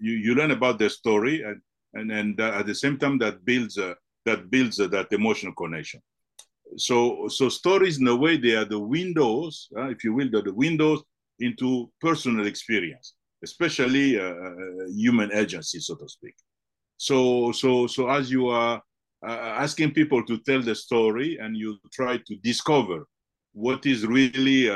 you 0.00 0.12
you 0.12 0.34
learn 0.34 0.52
about 0.52 0.78
their 0.78 0.90
story 0.90 1.42
and 1.42 1.60
and 1.94 2.12
and 2.12 2.40
at 2.40 2.66
the 2.66 2.74
same 2.74 2.98
time 2.98 3.18
that 3.18 3.44
builds 3.44 3.78
uh, 3.78 3.94
that 4.26 4.50
builds 4.50 4.78
uh, 4.78 4.86
that 4.86 5.12
emotional 5.12 5.54
connection. 5.54 6.00
So 6.76 7.26
so 7.28 7.48
stories 7.48 7.98
in 7.98 8.06
a 8.06 8.14
way 8.14 8.36
they 8.36 8.54
are 8.54 8.64
the 8.64 8.78
windows, 8.78 9.68
uh, 9.76 9.88
if 9.88 10.04
you 10.04 10.14
will, 10.14 10.30
they're 10.30 10.42
the 10.42 10.54
windows 10.54 11.02
into 11.40 11.90
personal 12.00 12.46
experience, 12.46 13.14
especially 13.42 14.18
uh, 14.18 14.22
uh, 14.22 14.54
human 14.94 15.32
agency, 15.32 15.80
so 15.80 15.94
to 15.96 16.08
speak. 16.08 16.34
So 16.96 17.52
so 17.52 17.86
so 17.86 18.08
as 18.08 18.30
you 18.30 18.48
are 18.48 18.80
uh, 19.26 19.54
asking 19.64 19.92
people 19.92 20.24
to 20.26 20.38
tell 20.38 20.62
the 20.62 20.74
story 20.74 21.38
and 21.38 21.56
you 21.56 21.78
try 21.92 22.16
to 22.16 22.36
discover 22.42 23.06
what 23.52 23.84
is 23.86 24.06
really 24.06 24.70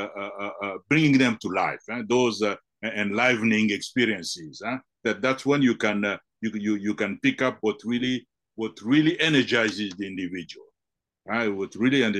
bringing 0.89 1.17
them 1.17 1.39
to 1.41 1.49
life, 1.49 1.81
those 2.09 2.43
enlivening 2.85 3.71
experiences. 3.71 4.63
that 5.07 5.23
that's 5.23 5.47
when 5.47 5.63
you 5.63 5.75
can 5.77 6.05
you, 6.43 6.51
you, 6.55 6.75
you 6.75 6.95
can 6.95 7.19
pick 7.23 7.41
up 7.41 7.57
what 7.61 7.79
really 7.85 8.27
what 8.57 8.73
really 8.83 9.19
energizes 9.21 9.93
the 9.99 10.07
individual 10.07 10.67
right 11.27 11.49
what 11.49 11.75
really 11.77 12.03
and 12.03 12.15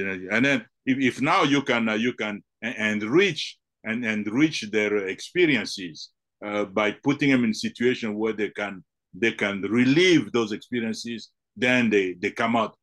then 0.45 0.65
if, 0.87 0.99
if 0.99 1.21
now 1.21 1.43
you 1.43 1.63
can 1.63 1.89
uh, 1.89 1.95
you 1.95 2.13
can 2.15 2.43
enrich 2.63 3.59
and 3.87 4.05
enrich 4.05 4.71
their 4.71 5.09
experiences 5.09 6.11
uh, 6.45 6.65
by 6.65 6.91
putting 7.03 7.31
them 7.31 7.45
in 7.45 7.51
a 7.51 7.55
situation 7.55 8.19
where 8.19 8.35
they 8.35 8.51
can 8.51 8.85
they 9.15 9.33
can 9.33 9.63
relieve 9.63 10.31
those 10.33 10.53
experiences 10.53 11.31
then 11.57 11.89
they 11.89 12.15
they 12.21 12.31
come 12.31 12.55
out 12.55 12.77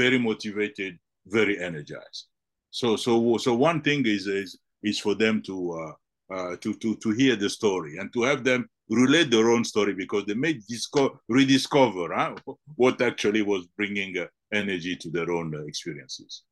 very 0.00 0.18
motivated 0.18 0.98
very 1.26 1.56
energized 1.62 2.26
so 2.70 2.96
so 2.96 3.36
so 3.36 3.54
one 3.54 3.80
thing 3.80 4.02
is 4.06 4.26
is 4.26 4.58
is 4.82 4.98
for 4.98 5.14
them 5.14 5.40
to 5.40 5.56
uh, 5.72 6.34
uh, 6.34 6.56
to 6.56 6.74
to 6.74 6.96
to 6.96 7.10
hear 7.10 7.36
the 7.36 7.48
story 7.48 7.98
and 7.98 8.12
to 8.12 8.22
have 8.22 8.42
them 8.42 8.68
relate 8.88 9.30
their 9.30 9.50
own 9.50 9.64
story 9.64 9.94
because 9.94 10.24
they 10.26 10.34
may 10.34 10.54
discover, 10.68 11.14
rediscover 11.28 12.14
huh, 12.14 12.34
what 12.76 13.00
actually 13.00 13.42
was 13.42 13.66
bringing 13.76 14.18
uh, 14.18 14.26
energy 14.52 14.96
to 14.96 15.10
their 15.10 15.30
own 15.30 15.54
uh, 15.54 15.62
experiences. 15.64 16.42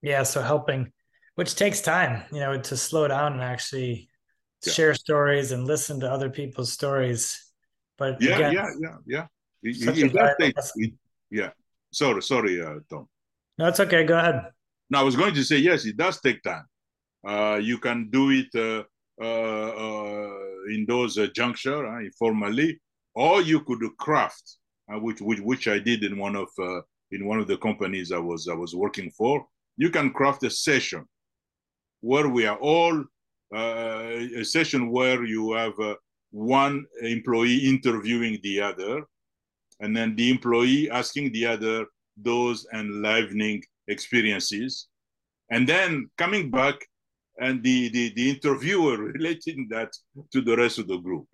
Yeah, 0.00 0.22
so 0.24 0.42
helping, 0.42 0.92
which 1.34 1.54
takes 1.54 1.80
time, 1.80 2.22
you 2.32 2.40
know, 2.40 2.60
to 2.60 2.76
slow 2.76 3.08
down 3.08 3.34
and 3.34 3.42
actually 3.42 4.08
yeah. 4.64 4.72
share 4.72 4.94
stories 4.94 5.52
and 5.52 5.66
listen 5.66 6.00
to 6.00 6.10
other 6.10 6.30
people's 6.30 6.72
stories. 6.72 7.52
But 7.98 8.20
yeah, 8.20 8.36
again, 8.36 8.52
yeah, 8.52 8.66
yeah, 8.80 8.96
yeah. 9.06 9.26
It, 9.62 9.98
it 9.98 10.12
does 10.12 10.34
take, 10.40 10.54
it, 10.76 10.92
yeah. 11.30 11.50
Sorry, 11.92 12.22
sorry, 12.22 12.60
uh, 12.60 12.80
Tom. 12.90 13.08
No, 13.58 13.68
it's 13.68 13.80
okay. 13.80 14.04
Go 14.04 14.18
ahead. 14.18 14.50
No, 14.90 14.98
I 14.98 15.02
was 15.02 15.16
going 15.16 15.34
to 15.34 15.44
say 15.44 15.58
yes. 15.58 15.84
It 15.84 15.96
does 15.96 16.20
take 16.20 16.42
time. 16.42 16.64
Uh, 17.26 17.60
you 17.62 17.78
can 17.78 18.10
do 18.10 18.30
it 18.30 18.48
uh, 18.54 18.82
uh, 19.22 19.24
uh, 19.24 20.38
in 20.70 20.84
those 20.88 21.18
uh, 21.18 21.28
juncture 21.34 22.00
informally, 22.00 22.80
or 23.14 23.40
you 23.42 23.60
could 23.60 23.78
craft, 23.98 24.56
which, 24.88 25.20
which 25.20 25.40
which 25.40 25.68
I 25.68 25.78
did 25.78 26.02
in 26.02 26.18
one 26.18 26.34
of 26.34 26.48
in 27.10 27.26
one 27.26 27.38
of 27.38 27.46
the 27.46 27.58
companies 27.58 28.10
I 28.10 28.18
was 28.18 28.48
I 28.48 28.54
was 28.54 28.74
working 28.74 29.10
for. 29.10 29.46
You 29.76 29.90
can 29.90 30.12
craft 30.12 30.42
a 30.44 30.50
session 30.50 31.06
where 32.02 32.28
we 32.28 32.46
are 32.46 32.58
all 32.58 33.04
uh, 33.54 33.56
uh, 33.56 34.18
a 34.36 34.44
session 34.44 34.90
where 34.90 35.24
you 35.24 35.52
have 35.52 35.78
uh, 35.78 35.94
one 36.30 36.84
employee 37.02 37.68
interviewing 37.68 38.38
the 38.42 38.60
other, 38.60 39.04
and 39.80 39.96
then 39.96 40.14
the 40.16 40.30
employee 40.30 40.90
asking 40.90 41.32
the 41.32 41.46
other 41.46 41.86
those 42.16 42.66
enlivening 42.74 43.62
experiences, 43.88 44.88
and 45.50 45.68
then 45.68 46.08
coming 46.18 46.50
back 46.50 46.76
and 47.40 47.62
the, 47.62 47.88
the, 47.90 48.12
the 48.14 48.30
interviewer 48.30 48.96
relating 49.14 49.66
that 49.70 49.92
to 50.32 50.40
the 50.40 50.56
rest 50.56 50.78
of 50.78 50.86
the 50.88 50.98
group. 50.98 51.26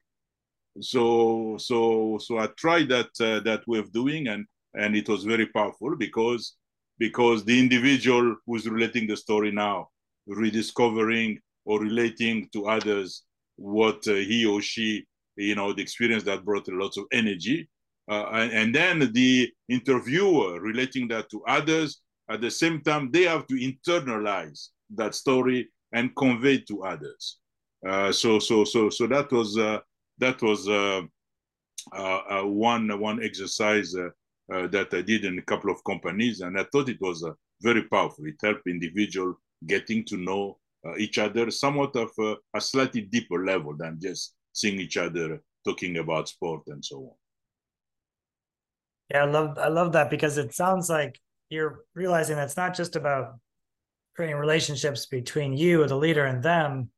So 0.81 1.57
so 1.59 2.19
so 2.21 2.39
I 2.39 2.49
tried 2.57 2.89
that 2.91 3.11
uh, 3.21 3.41
that 3.41 3.67
way 3.67 3.79
of 3.79 3.93
doing, 3.93 4.29
and 4.29 4.47
and 4.75 4.95
it 4.97 5.09
was 5.09 5.25
very 5.25 5.47
powerful 5.47 5.97
because 5.97 6.55
because 6.99 7.45
the 7.45 7.59
individual 7.59 8.37
who's 8.47 8.69
relating 8.69 9.07
the 9.07 9.17
story 9.17 9.51
now, 9.51 9.89
rediscovering 10.29 11.39
or 11.65 11.81
relating 11.81 12.49
to 12.53 12.67
others 12.67 13.25
what 13.57 14.07
uh, 14.07 14.15
he 14.15 14.47
or 14.47 14.63
she 14.63 15.05
you 15.37 15.55
know 15.55 15.73
the 15.73 15.83
experience 15.83 16.23
that 16.25 16.45
brought 16.45 16.69
lots 16.69 16.97
of 16.97 17.05
energy, 17.13 17.69
uh, 18.11 18.27
and, 18.33 18.53
and 18.53 18.75
then 18.75 19.13
the 19.13 19.51
interviewer 19.69 20.61
relating 20.61 21.09
that 21.09 21.31
to 21.31 21.43
others 21.47 22.01
at 22.31 22.41
the 22.41 22.51
same 22.51 22.81
time 22.83 23.11
they 23.13 23.23
have 23.23 23.47
to 23.47 23.55
internalize 23.55 24.69
that 24.91 25.15
story 25.15 25.69
and 25.93 26.15
convey 26.17 26.59
to 26.59 26.83
others. 26.83 27.39
Uh, 27.87 28.11
so 28.11 28.39
so 28.39 28.65
so 28.65 28.91
so 28.91 29.07
that 29.07 29.31
was 29.31 29.57
uh, 29.57 29.79
that 30.19 30.41
was 30.43 30.69
uh, 30.69 31.03
uh, 31.93 32.43
one 32.43 32.99
one 33.01 33.23
exercise 33.23 33.95
that 34.49 34.89
I 34.93 35.03
did 35.03 35.25
in 35.25 35.39
a 35.39 35.43
couple 35.43 35.71
of 35.71 35.85
companies, 35.85 36.41
and 36.41 36.59
I 36.59 36.65
thought 36.65 36.89
it 36.89 37.01
was 37.01 37.25
very 37.61 37.83
powerful. 37.85 38.27
It 38.27 38.37
helped 38.43 38.67
individual 38.67 39.39
getting 39.67 40.05
to 40.07 40.17
know 40.17 40.59
uh, 40.87 40.97
each 40.97 41.19
other 41.19 41.51
somewhat 41.51 41.97
of 41.97 42.11
a, 42.19 42.37
a, 42.55 42.61
slightly 42.61 43.01
deeper 43.01 43.45
level 43.45 43.77
than 43.77 43.99
just 44.01 44.35
seeing 44.53 44.79
each 44.79 44.97
other 44.97 45.43
talking 45.65 45.99
about 45.99 46.29
sport 46.29 46.63
and 46.69 46.85
so 46.85 46.97
on. 46.99 47.15
Yeah, 49.11 49.23
I 49.25 49.27
love 49.27 49.59
I 49.59 49.69
love 49.69 49.93
that 49.93 50.11
because 50.11 50.39
it 50.39 50.55
sounds 50.55 50.89
like 50.89 51.19
you're 51.49 51.81
realizing 51.95 52.37
that 52.37 52.45
it's 52.45 52.57
not 52.57 52.77
just 52.77 52.95
about 52.95 53.39
creating 54.15 54.37
relationships 54.37 55.07
between 55.07 55.57
you, 55.57 55.87
the 55.87 55.97
leader, 55.97 56.27
and 56.27 56.43
them, 56.43 56.91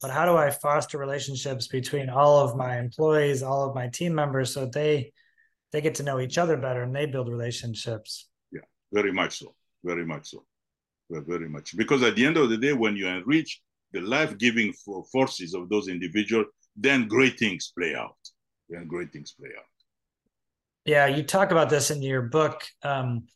but 0.00 0.10
how 0.10 0.24
do 0.24 0.36
I 0.36 0.50
foster 0.50 0.98
relationships 0.98 1.66
between 1.66 2.08
all 2.08 2.38
of 2.38 2.56
my 2.56 2.78
employees, 2.78 3.42
all 3.42 3.68
of 3.68 3.74
my 3.74 3.88
team 3.88 4.14
members, 4.14 4.52
so 4.52 4.66
they 4.66 5.12
they 5.72 5.80
get 5.80 5.96
to 5.96 6.02
know 6.02 6.20
each 6.20 6.38
other 6.38 6.56
better 6.56 6.82
and 6.82 6.94
they 6.94 7.06
build 7.06 7.28
relationships. 7.28 8.28
Yeah, 8.50 8.62
very 8.92 9.12
much 9.12 9.38
so. 9.38 9.54
Very 9.84 10.06
much 10.06 10.30
so. 10.30 10.44
Very 11.10 11.48
much. 11.48 11.76
Because 11.76 12.02
at 12.02 12.16
the 12.16 12.26
end 12.26 12.36
of 12.36 12.50
the 12.50 12.56
day, 12.56 12.72
when 12.72 12.96
you 12.96 13.06
enrich 13.08 13.60
the 13.92 14.00
life-giving 14.00 14.72
forces 15.10 15.54
of 15.54 15.68
those 15.68 15.88
individuals, 15.88 16.46
then 16.76 17.08
great 17.08 17.38
things 17.38 17.72
play 17.76 17.94
out. 17.94 18.16
Then 18.68 18.86
great 18.86 19.12
things 19.12 19.32
play 19.32 19.50
out. 19.58 19.64
Yeah, 20.84 21.06
you 21.06 21.22
talk 21.22 21.50
about 21.50 21.70
this 21.70 21.90
in 21.90 22.02
your 22.02 22.22
book. 22.22 22.62
Um, 22.82 23.26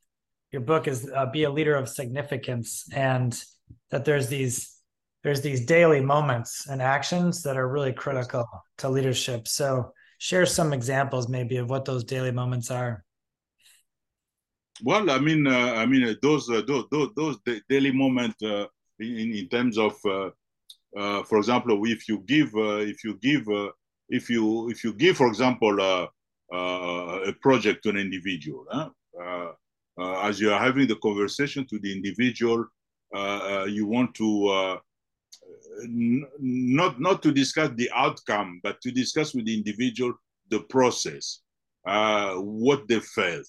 your 0.52 0.62
book 0.62 0.86
is 0.86 1.10
uh, 1.14 1.26
"Be 1.26 1.44
a 1.44 1.50
Leader 1.50 1.74
of 1.74 1.88
Significance," 1.88 2.86
and 2.92 3.38
that 3.90 4.04
there's 4.04 4.28
these 4.28 4.78
there's 5.22 5.40
these 5.40 5.64
daily 5.64 6.00
moments 6.00 6.66
and 6.68 6.82
actions 6.82 7.42
that 7.42 7.56
are 7.56 7.68
really 7.68 7.92
critical 7.92 8.46
to 8.78 8.88
leadership. 8.88 9.48
So, 9.48 9.92
share 10.18 10.46
some 10.46 10.72
examples 10.72 11.28
maybe 11.28 11.56
of 11.56 11.70
what 11.70 11.84
those 11.84 12.04
daily 12.04 12.32
moments 12.32 12.70
are. 12.70 13.04
Well, 14.80 15.10
I 15.10 15.18
mean, 15.18 15.46
uh, 15.46 15.74
I 15.76 15.86
mean 15.86 16.04
uh, 16.04 16.14
those, 16.22 16.48
uh, 16.48 16.62
those 16.66 16.86
those 16.90 17.10
those 17.14 17.38
daily 17.68 17.92
moments 17.92 18.42
uh, 18.42 18.66
in 18.98 19.34
in 19.34 19.48
terms 19.48 19.76
of, 19.76 19.94
uh, 20.04 20.30
uh, 20.96 21.22
for 21.24 21.38
example, 21.38 21.78
if 21.86 22.08
you 22.08 22.18
give 22.20 22.52
if 22.54 23.04
you 23.04 23.14
give 23.20 23.46
if 24.08 24.30
you 24.30 24.70
if 24.70 24.82
you 24.82 24.92
give, 24.94 25.16
for 25.16 25.28
example, 25.28 25.78
a 25.80 27.32
project 27.42 27.82
to 27.82 27.90
an 27.90 27.98
individual, 27.98 28.66
as 30.24 30.40
you 30.40 30.52
are 30.52 30.60
having 30.60 30.88
the 30.88 30.96
conversation 30.96 31.66
to 31.66 31.78
the 31.78 31.92
individual, 31.92 32.66
you 33.68 33.86
want 33.86 34.14
to 34.14 34.78
not 35.86 36.98
not 37.00 37.22
to 37.22 37.32
discuss 37.32 37.70
the 37.76 37.90
outcome, 37.94 38.60
but 38.62 38.80
to 38.80 38.90
discuss 38.90 39.34
with 39.34 39.44
the 39.44 39.54
individual 39.54 40.14
the 40.48 40.60
process, 40.60 41.40
what 41.84 42.88
they 42.88 43.00
felt, 43.00 43.48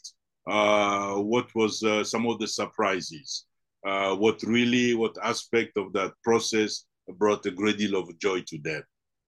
uh, 0.50 1.16
what 1.16 1.48
was 1.56 1.84
uh, 1.84 2.04
some 2.04 2.26
of 2.28 2.38
the 2.40 2.48
surprises, 2.48 3.46
uh, 3.86 4.16
what 4.16 4.42
really, 4.44 4.94
what 4.94 5.18
aspect 5.24 5.78
of 5.78 5.94
that 5.94 6.12
process 6.24 6.86
brought 7.18 7.46
a 7.46 7.52
great 7.52 7.78
deal 7.78 7.96
of 7.96 8.18
joy 8.20 8.42
to 8.42 8.58
them, 8.60 8.84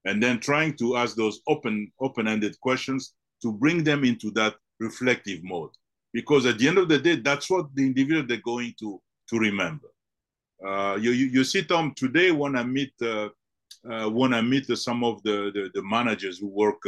and 0.05 0.21
then 0.21 0.39
trying 0.39 0.75
to 0.75 0.97
ask 0.97 1.15
those 1.15 1.41
open 1.47 1.91
open-ended 2.01 2.59
questions 2.59 3.13
to 3.41 3.51
bring 3.51 3.83
them 3.83 4.03
into 4.03 4.31
that 4.31 4.55
reflective 4.79 5.43
mode, 5.43 5.71
because 6.13 6.45
at 6.45 6.57
the 6.57 6.67
end 6.67 6.77
of 6.77 6.89
the 6.89 6.99
day, 6.99 7.15
that's 7.15 7.49
what 7.49 7.73
the 7.75 7.85
individual 7.85 8.25
they're 8.25 8.37
going 8.37 8.73
to 8.79 9.01
to 9.29 9.39
remember. 9.39 9.87
Uh, 10.65 10.95
you, 10.95 11.11
you, 11.11 11.25
you 11.27 11.43
see, 11.43 11.63
Tom, 11.63 11.93
today 11.95 12.31
when 12.31 12.55
I 12.55 12.63
meet 12.63 12.93
uh, 13.01 13.29
uh, 13.89 14.09
when 14.09 14.33
I 14.33 14.41
meet 14.41 14.65
some 14.77 15.03
of 15.03 15.21
the, 15.23 15.51
the, 15.53 15.69
the 15.73 15.83
managers 15.83 16.39
who 16.39 16.47
work 16.47 16.81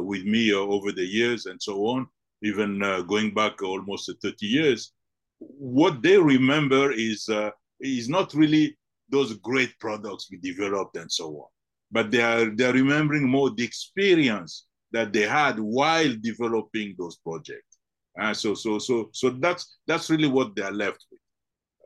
with 0.00 0.24
me 0.24 0.52
over 0.54 0.90
the 0.92 1.04
years 1.04 1.46
and 1.46 1.60
so 1.60 1.86
on, 1.86 2.06
even 2.42 2.78
going 3.06 3.32
back 3.34 3.62
almost 3.62 4.10
30 4.22 4.46
years, 4.46 4.92
what 5.38 6.02
they 6.02 6.18
remember 6.18 6.92
is 6.92 7.28
is 7.80 8.08
not 8.08 8.32
really 8.34 8.76
those 9.08 9.34
great 9.38 9.78
products 9.78 10.28
we 10.30 10.38
developed 10.38 10.96
and 10.96 11.10
so 11.10 11.26
on, 11.28 11.48
but 11.90 12.10
they 12.10 12.22
are 12.22 12.54
they're 12.56 12.72
remembering 12.72 13.28
more 13.28 13.50
the 13.50 13.64
experience 13.64 14.66
that 14.92 15.12
they 15.12 15.26
had 15.26 15.58
while 15.58 16.12
developing 16.20 16.94
those 16.98 17.16
projects. 17.16 17.78
Uh, 18.20 18.34
so 18.34 18.54
so 18.54 18.78
so 18.78 19.08
so 19.12 19.30
that's 19.30 19.78
that's 19.86 20.10
really 20.10 20.28
what 20.28 20.54
they 20.54 20.62
are 20.62 20.72
left 20.72 21.06
with. 21.10 21.20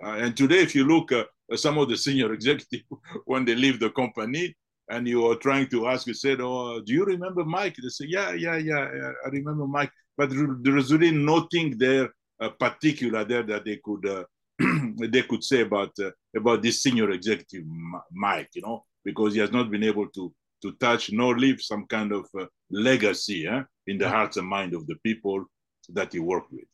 Uh, 0.05 0.16
and 0.19 0.37
today, 0.37 0.59
if 0.59 0.75
you 0.75 0.85
look 0.85 1.12
uh, 1.12 1.25
at 1.51 1.59
some 1.59 1.79
of 1.79 1.88
the 1.88 1.97
senior 1.97 2.33
executives 2.38 2.85
when 3.25 3.45
they 3.45 3.55
leave 3.55 3.81
the 3.81 3.90
company, 3.90 4.55
and 4.90 5.07
you 5.09 5.27
are 5.27 5.37
trying 5.37 5.69
to 5.69 5.87
ask, 5.88 6.07
you 6.07 6.14
said, 6.14 6.38
"Oh, 6.40 6.81
do 6.81 6.92
you 6.92 7.05
remember 7.05 7.45
Mike?" 7.45 7.77
They 7.81 7.88
say, 7.88 8.07
"Yeah, 8.09 8.33
yeah, 8.33 8.57
yeah, 8.57 8.87
I 9.25 9.29
remember 9.31 9.66
Mike." 9.66 9.92
But 10.17 10.31
there 10.63 10.77
is 10.77 10.93
really 10.93 11.11
nothing 11.11 11.77
there 11.79 12.11
uh, 12.41 12.51
particular 12.51 13.25
there 13.25 13.43
that 13.43 13.65
they 13.65 13.81
could 13.83 14.07
uh, 14.07 14.25
they 14.99 15.23
could 15.23 15.45
say 15.45 15.63
about 15.63 15.93
uh, 16.03 16.11
about 16.35 16.63
this 16.63 16.83
senior 16.83 17.11
executive 17.11 17.65
Mike, 18.13 18.49
you 18.55 18.63
know, 18.63 18.85
because 19.05 19.35
he 19.35 19.41
has 19.41 19.53
not 19.53 19.71
been 19.71 19.83
able 19.83 20.09
to 20.09 20.33
to 20.63 20.73
touch 20.81 21.13
nor 21.13 21.39
leave 21.39 21.61
some 21.61 21.87
kind 21.87 22.13
of 22.13 22.27
uh, 22.39 22.47
legacy 22.71 23.47
eh, 23.47 23.63
in 23.87 23.99
the 23.99 24.09
hearts 24.09 24.37
and 24.37 24.49
mind 24.49 24.75
of 24.75 24.87
the 24.87 24.97
people 25.03 25.45
that 25.91 26.13
he 26.13 26.19
worked 26.19 26.51
with. 26.53 26.65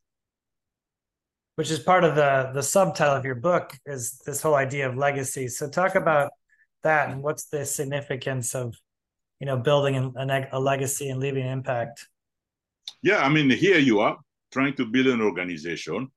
Which 1.57 1.71
is 1.71 1.81
part 1.81 2.05
of 2.05 2.15
the 2.15 2.51
the 2.55 2.63
subtitle 2.63 3.15
of 3.15 3.25
your 3.25 3.35
book 3.35 3.77
is 3.87 4.19
this 4.25 4.41
whole 4.41 4.55
idea 4.55 4.89
of 4.89 4.97
legacy. 4.97 5.49
So 5.49 5.69
talk 5.69 5.95
about 5.97 6.31
that 6.83 7.11
and 7.11 7.23
what's 7.23 7.47
the 7.47 7.65
significance 7.65 8.55
of 8.55 8.75
you 9.41 9.47
know 9.47 9.57
building 9.57 9.97
a, 9.97 10.49
a 10.53 10.61
legacy 10.61 11.09
and 11.11 11.21
leaving 11.21 11.45
an 11.45 11.53
impact 11.53 12.09
yeah 13.03 13.19
i 13.19 13.29
mean 13.29 13.51
here 13.51 13.79
you 13.79 14.01
are 14.01 14.19
trying 14.53 14.75
to 14.75 14.87
build 14.87 15.07
an 15.07 15.21
organization 15.21 16.09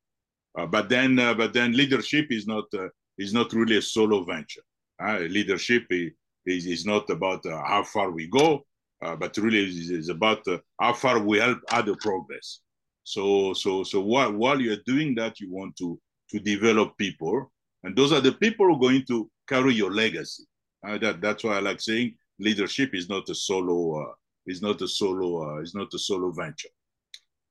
uh, 0.58 0.66
but 0.66 0.90
then 0.90 1.18
uh, 1.20 1.34
but 1.34 1.54
then 1.54 1.74
leadership 1.74 2.28
is 2.30 2.48
not 2.48 2.66
uh, 2.74 2.88
is 3.18 3.34
not 3.34 3.52
really 3.54 3.78
a 3.78 3.82
solo 3.82 4.24
venture 4.24 4.62
uh, 5.04 5.20
leadership 5.20 5.84
is, 5.90 6.66
is 6.66 6.86
not 6.86 7.10
about 7.10 7.46
uh, 7.46 7.62
how 7.66 7.84
far 7.84 8.12
we 8.12 8.28
go 8.28 8.66
uh, 9.04 9.16
but 9.16 9.36
really 9.38 9.64
is, 9.66 9.90
is 9.90 10.10
about 10.10 10.44
how 10.80 10.94
far 10.94 11.20
we 11.20 11.38
help 11.38 11.60
other 11.72 11.96
progress 11.96 12.62
so 13.06 13.54
so 13.54 13.84
so 13.84 14.02
while 14.02 14.34
while 14.34 14.60
you're 14.60 14.84
doing 14.86 15.14
that, 15.16 15.40
you 15.40 15.50
want 15.52 15.78
to 15.78 16.00
to 16.32 16.40
develop 16.40 16.98
people, 16.98 17.52
and 17.84 17.96
those 17.96 18.12
are 18.12 18.20
the 18.20 18.32
people 18.32 18.66
who 18.66 18.76
are 18.76 18.80
going 18.80 19.06
to 19.06 19.30
carry 19.48 19.74
your 19.76 19.94
legacy. 19.94 20.44
That 20.84 21.22
that's 21.22 21.44
why 21.44 21.58
I 21.58 21.60
like 21.60 21.80
saying 21.80 22.16
leadership 22.40 22.94
is 22.94 23.08
not 23.08 23.30
a 23.30 23.36
solo 23.36 24.16
is 24.48 24.62
not 24.62 24.82
a 24.82 24.88
solo 24.88 25.58
uh, 25.58 25.62
is 25.62 25.74
not 25.76 25.94
a 25.94 26.00
solo 26.00 26.32
venture. 26.32 26.70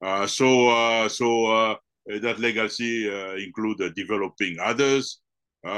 Uh, 0.03 0.27
so 0.27 0.69
uh, 0.69 1.09
so 1.09 1.77
that 2.07 2.39
legacy 2.39 3.09
include 3.43 3.95
developing 3.95 4.57
others 4.63 5.21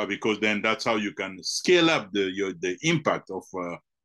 because 0.08 0.40
then 0.40 0.60
that's 0.60 0.84
how 0.84 0.96
you 0.96 1.12
can 1.12 1.42
scale 1.42 1.88
up 1.90 2.10
the 2.12 2.30
your, 2.34 2.52
the 2.60 2.76
impact 2.82 3.30
of 3.30 3.44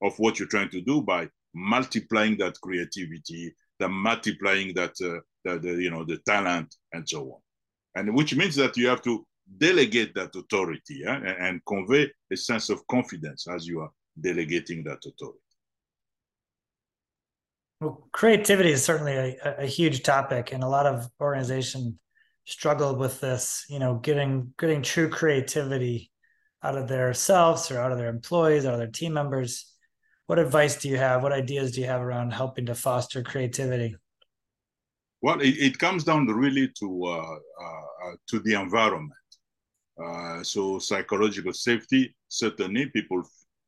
of 0.04 0.14
what 0.18 0.40
you're 0.40 0.48
trying 0.48 0.70
to 0.70 0.82
do 0.82 1.02
by 1.02 1.28
multiplying 1.54 2.38
that 2.38 2.56
creativity, 2.62 3.54
the 3.80 3.90
multiplying 3.90 4.74
that 4.74 4.94
uh, 5.04 5.20
the, 5.44 5.60
the, 5.60 5.74
you 5.82 5.90
know 5.90 6.04
the 6.06 6.18
talent 6.28 6.76
and 6.94 7.08
so 7.08 7.24
on 7.24 7.40
and 7.96 8.16
which 8.16 8.36
means 8.36 8.56
that 8.56 8.78
you 8.78 8.88
have 8.88 9.02
to 9.02 9.26
delegate 9.58 10.14
that 10.14 10.36
authority 10.36 11.04
and, 11.06 11.26
and 11.28 11.62
convey 11.66 12.10
a 12.32 12.38
sense 12.38 12.70
of 12.70 12.86
confidence 12.88 13.48
as 13.48 13.68
you 13.68 13.82
are 13.82 13.92
delegating 14.22 14.84
that 14.84 15.00
authority 15.06 15.41
well 17.82 18.08
creativity 18.14 18.72
is 18.72 18.86
certainly 18.86 19.14
a, 19.14 19.56
a 19.60 19.66
huge 19.66 20.04
topic 20.04 20.54
and 20.54 20.64
a 20.64 20.68
lot 20.70 20.86
of 20.86 21.10
organizations 21.20 21.96
struggle 22.46 22.96
with 22.96 23.20
this 23.20 23.66
you 23.70 23.80
know 23.80 23.96
getting 23.96 24.54
getting 24.58 24.82
true 24.82 25.10
creativity 25.10 26.12
out 26.64 26.78
of 26.78 26.88
their 26.88 27.14
selves 27.14 27.72
or 27.72 27.80
out 27.80 27.92
of 27.92 27.98
their 27.98 28.10
employees 28.10 28.66
out 28.66 28.74
of 28.74 28.80
their 28.80 28.88
team 28.88 29.14
members. 29.14 29.74
What 30.28 30.40
advice 30.40 30.78
do 30.78 30.88
you 30.88 30.98
have? 30.98 31.24
What 31.24 31.34
ideas 31.34 31.72
do 31.72 31.82
you 31.82 31.88
have 31.88 32.02
around 32.02 32.32
helping 32.32 32.66
to 32.68 32.76
foster 32.76 33.22
creativity? 33.22 33.96
Well, 35.22 35.42
it, 35.42 35.56
it 35.58 35.78
comes 35.78 36.04
down 36.04 36.26
really 36.28 36.70
to 36.80 37.04
uh, 37.06 37.36
uh, 37.66 38.06
uh, 38.06 38.16
to 38.30 38.40
the 38.40 38.54
environment. 38.54 39.14
Uh, 40.02 40.42
so 40.42 40.80
psychological 40.80 41.54
safety, 41.54 42.16
certainly 42.28 42.88
people 42.88 43.22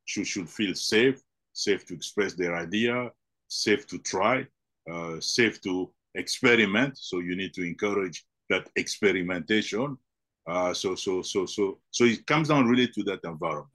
should, 0.06 0.26
should 0.26 0.50
feel 0.50 0.74
safe, 0.74 1.22
safe 1.52 1.86
to 1.86 1.94
express 1.94 2.34
their 2.34 2.56
idea, 2.56 3.10
safe 3.54 3.86
to 3.88 3.98
try, 4.00 4.46
uh, 4.92 5.20
safe 5.20 5.62
to 5.62 5.92
experiment. 6.16 6.98
So 6.98 7.20
you 7.20 7.36
need 7.36 7.54
to 7.56 7.64
encourage 7.64 8.26
that 8.50 8.70
experimentation. 8.76 9.98
Uh, 10.46 10.74
so 10.74 10.94
so 10.96 11.22
so 11.22 11.46
so 11.46 11.80
so 11.92 12.04
it 12.04 12.26
comes 12.28 12.50
down 12.50 12.68
really 12.68 12.88
to 12.88 13.04
that 13.04 13.24
environment, 13.24 13.70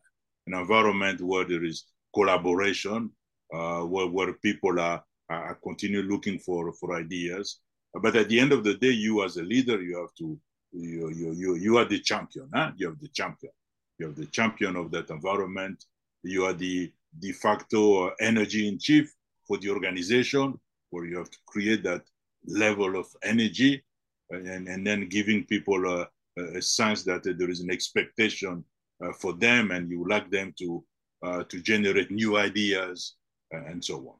an 0.47 0.55
environment 0.55 1.21
where 1.21 1.45
there 1.45 1.65
is 1.65 1.85
collaboration, 2.15 3.11
where 3.51 4.07
where 4.07 4.35
people 4.35 4.79
are, 4.79 5.03
are 5.31 5.59
continue 5.63 6.03
looking 6.03 6.39
for 6.39 6.73
for 6.75 6.95
ideas, 6.95 7.61
but 7.95 8.17
at 8.17 8.29
the 8.29 8.39
end 8.39 8.53
of 8.53 8.65
the 8.65 8.75
day, 8.75 8.91
you 8.91 9.25
as 9.25 9.37
a 9.37 9.43
leader, 9.43 9.81
you 9.81 9.99
have 9.99 10.15
to, 10.17 10.39
you, 10.73 11.11
you, 11.11 11.33
you, 11.33 11.55
you 11.57 11.79
are 11.79 11.85
the 11.85 12.01
champion. 12.01 12.49
Huh? 12.53 12.73
You 12.77 12.89
have 12.89 13.01
the 13.01 13.09
champion. 13.09 13.53
You 13.99 14.07
have 14.07 14.17
the 14.17 14.27
champion 14.27 14.77
of 14.77 14.91
that 14.93 15.11
environment. 15.11 15.85
You 16.23 16.45
are 16.45 16.53
the 16.53 16.93
de 17.19 17.33
facto 17.33 18.11
energy 18.21 18.69
in 18.69 18.79
chief 18.79 19.13
for 19.49 19.59
the 19.59 19.71
organization, 19.71 20.55
where 20.91 21.07
you 21.07 21.19
have 21.19 21.31
to 21.31 21.39
create 21.47 21.83
that 21.83 22.03
level 22.47 22.97
of 22.97 23.07
energy 23.25 23.83
and, 24.31 24.69
and 24.69 24.87
then 24.87 25.09
giving 25.09 25.45
people 25.45 25.81
a, 25.91 26.09
a 26.57 26.63
sense 26.63 27.03
that 27.03 27.25
there 27.25 27.51
is 27.51 27.61
an 27.61 27.71
expectation 27.71 28.65
uh, 29.05 29.13
for 29.13 29.33
them, 29.33 29.71
and 29.71 29.91
you 29.91 30.07
like 30.09 30.31
them 30.31 30.55
to 30.59 30.85
uh, 31.23 31.43
to 31.45 31.61
generate 31.61 32.11
new 32.11 32.37
ideas 32.37 33.17
and 33.51 33.85
so 33.85 33.97
on. 33.97 34.17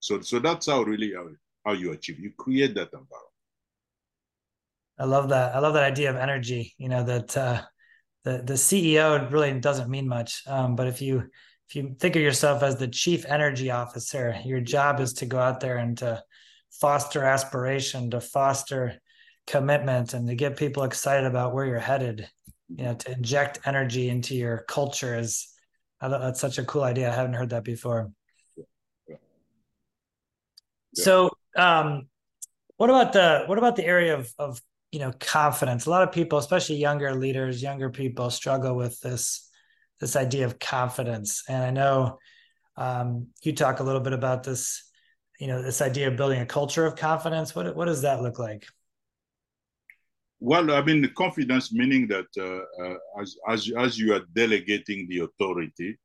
So, 0.00 0.20
so 0.20 0.38
that's 0.38 0.66
how 0.66 0.82
really 0.82 1.12
how, 1.14 1.28
how 1.64 1.72
you 1.72 1.92
achieve. 1.92 2.18
You 2.18 2.32
create 2.36 2.74
that 2.74 2.92
environment. 2.92 3.24
I 4.98 5.04
love 5.04 5.28
that. 5.28 5.54
I 5.54 5.58
love 5.60 5.74
that 5.74 5.84
idea 5.84 6.10
of 6.10 6.16
energy. 6.16 6.74
You 6.78 6.88
know 6.88 7.04
that 7.04 7.36
uh, 7.36 7.62
the 8.24 8.42
the 8.44 8.54
CEO 8.54 9.30
really 9.30 9.58
doesn't 9.60 9.90
mean 9.90 10.08
much, 10.08 10.42
um, 10.46 10.74
but 10.74 10.86
if 10.86 11.00
you 11.00 11.28
if 11.68 11.76
you 11.76 11.94
think 11.98 12.16
of 12.16 12.22
yourself 12.22 12.62
as 12.62 12.76
the 12.76 12.88
chief 12.88 13.26
energy 13.26 13.70
officer, 13.70 14.40
your 14.44 14.60
job 14.60 15.00
is 15.00 15.12
to 15.14 15.26
go 15.26 15.38
out 15.38 15.60
there 15.60 15.76
and 15.76 15.98
to 15.98 16.22
foster 16.70 17.24
aspiration, 17.24 18.10
to 18.10 18.20
foster 18.22 18.94
commitment, 19.46 20.14
and 20.14 20.26
to 20.28 20.34
get 20.34 20.56
people 20.56 20.84
excited 20.84 21.26
about 21.26 21.52
where 21.52 21.66
you're 21.66 21.78
headed. 21.78 22.28
You 22.74 22.84
know, 22.84 22.94
to 22.94 23.12
inject 23.12 23.60
energy 23.66 24.08
into 24.08 24.34
your 24.34 24.64
culture 24.68 25.18
is 25.18 25.48
that's 26.00 26.40
such 26.40 26.58
a 26.58 26.64
cool 26.64 26.84
idea. 26.84 27.10
I 27.10 27.14
haven't 27.14 27.34
heard 27.34 27.50
that 27.50 27.64
before. 27.64 28.12
Yeah. 29.06 29.16
So, 30.94 31.30
um, 31.56 32.08
what 32.76 32.88
about 32.88 33.12
the 33.12 33.44
what 33.46 33.58
about 33.58 33.76
the 33.76 33.84
area 33.84 34.16
of 34.16 34.32
of 34.38 34.60
you 34.90 35.00
know 35.00 35.12
confidence? 35.18 35.86
A 35.86 35.90
lot 35.90 36.02
of 36.02 36.12
people, 36.12 36.38
especially 36.38 36.76
younger 36.76 37.14
leaders, 37.14 37.62
younger 37.62 37.90
people, 37.90 38.30
struggle 38.30 38.74
with 38.74 39.00
this 39.00 39.47
this 40.00 40.16
idea 40.16 40.46
of 40.46 40.58
confidence. 40.58 41.42
And 41.48 41.62
I 41.62 41.70
know 41.70 42.18
um, 42.76 43.28
you 43.42 43.52
talk 43.54 43.80
a 43.80 43.84
little 43.84 44.00
bit 44.00 44.12
about 44.12 44.42
this. 44.42 44.84
You 45.40 45.46
know, 45.46 45.62
this 45.62 45.80
idea 45.80 46.08
of 46.08 46.16
building 46.16 46.40
a 46.40 46.46
culture 46.46 46.84
of 46.84 46.96
confidence. 46.96 47.54
What 47.54 47.76
what 47.76 47.84
does 47.84 48.02
that 48.02 48.22
look 48.22 48.40
like? 48.40 48.66
Well, 50.40 50.70
I 50.70 50.82
mean, 50.82 51.02
the 51.02 51.08
confidence 51.08 51.72
meaning 51.72 52.06
that 52.08 52.26
uh, 52.38 52.82
uh, 52.82 52.96
as, 53.20 53.36
as, 53.48 53.70
as 53.76 53.98
you 53.98 54.14
are 54.14 54.22
delegating 54.34 55.08
the 55.08 55.20
authority, 55.20 55.98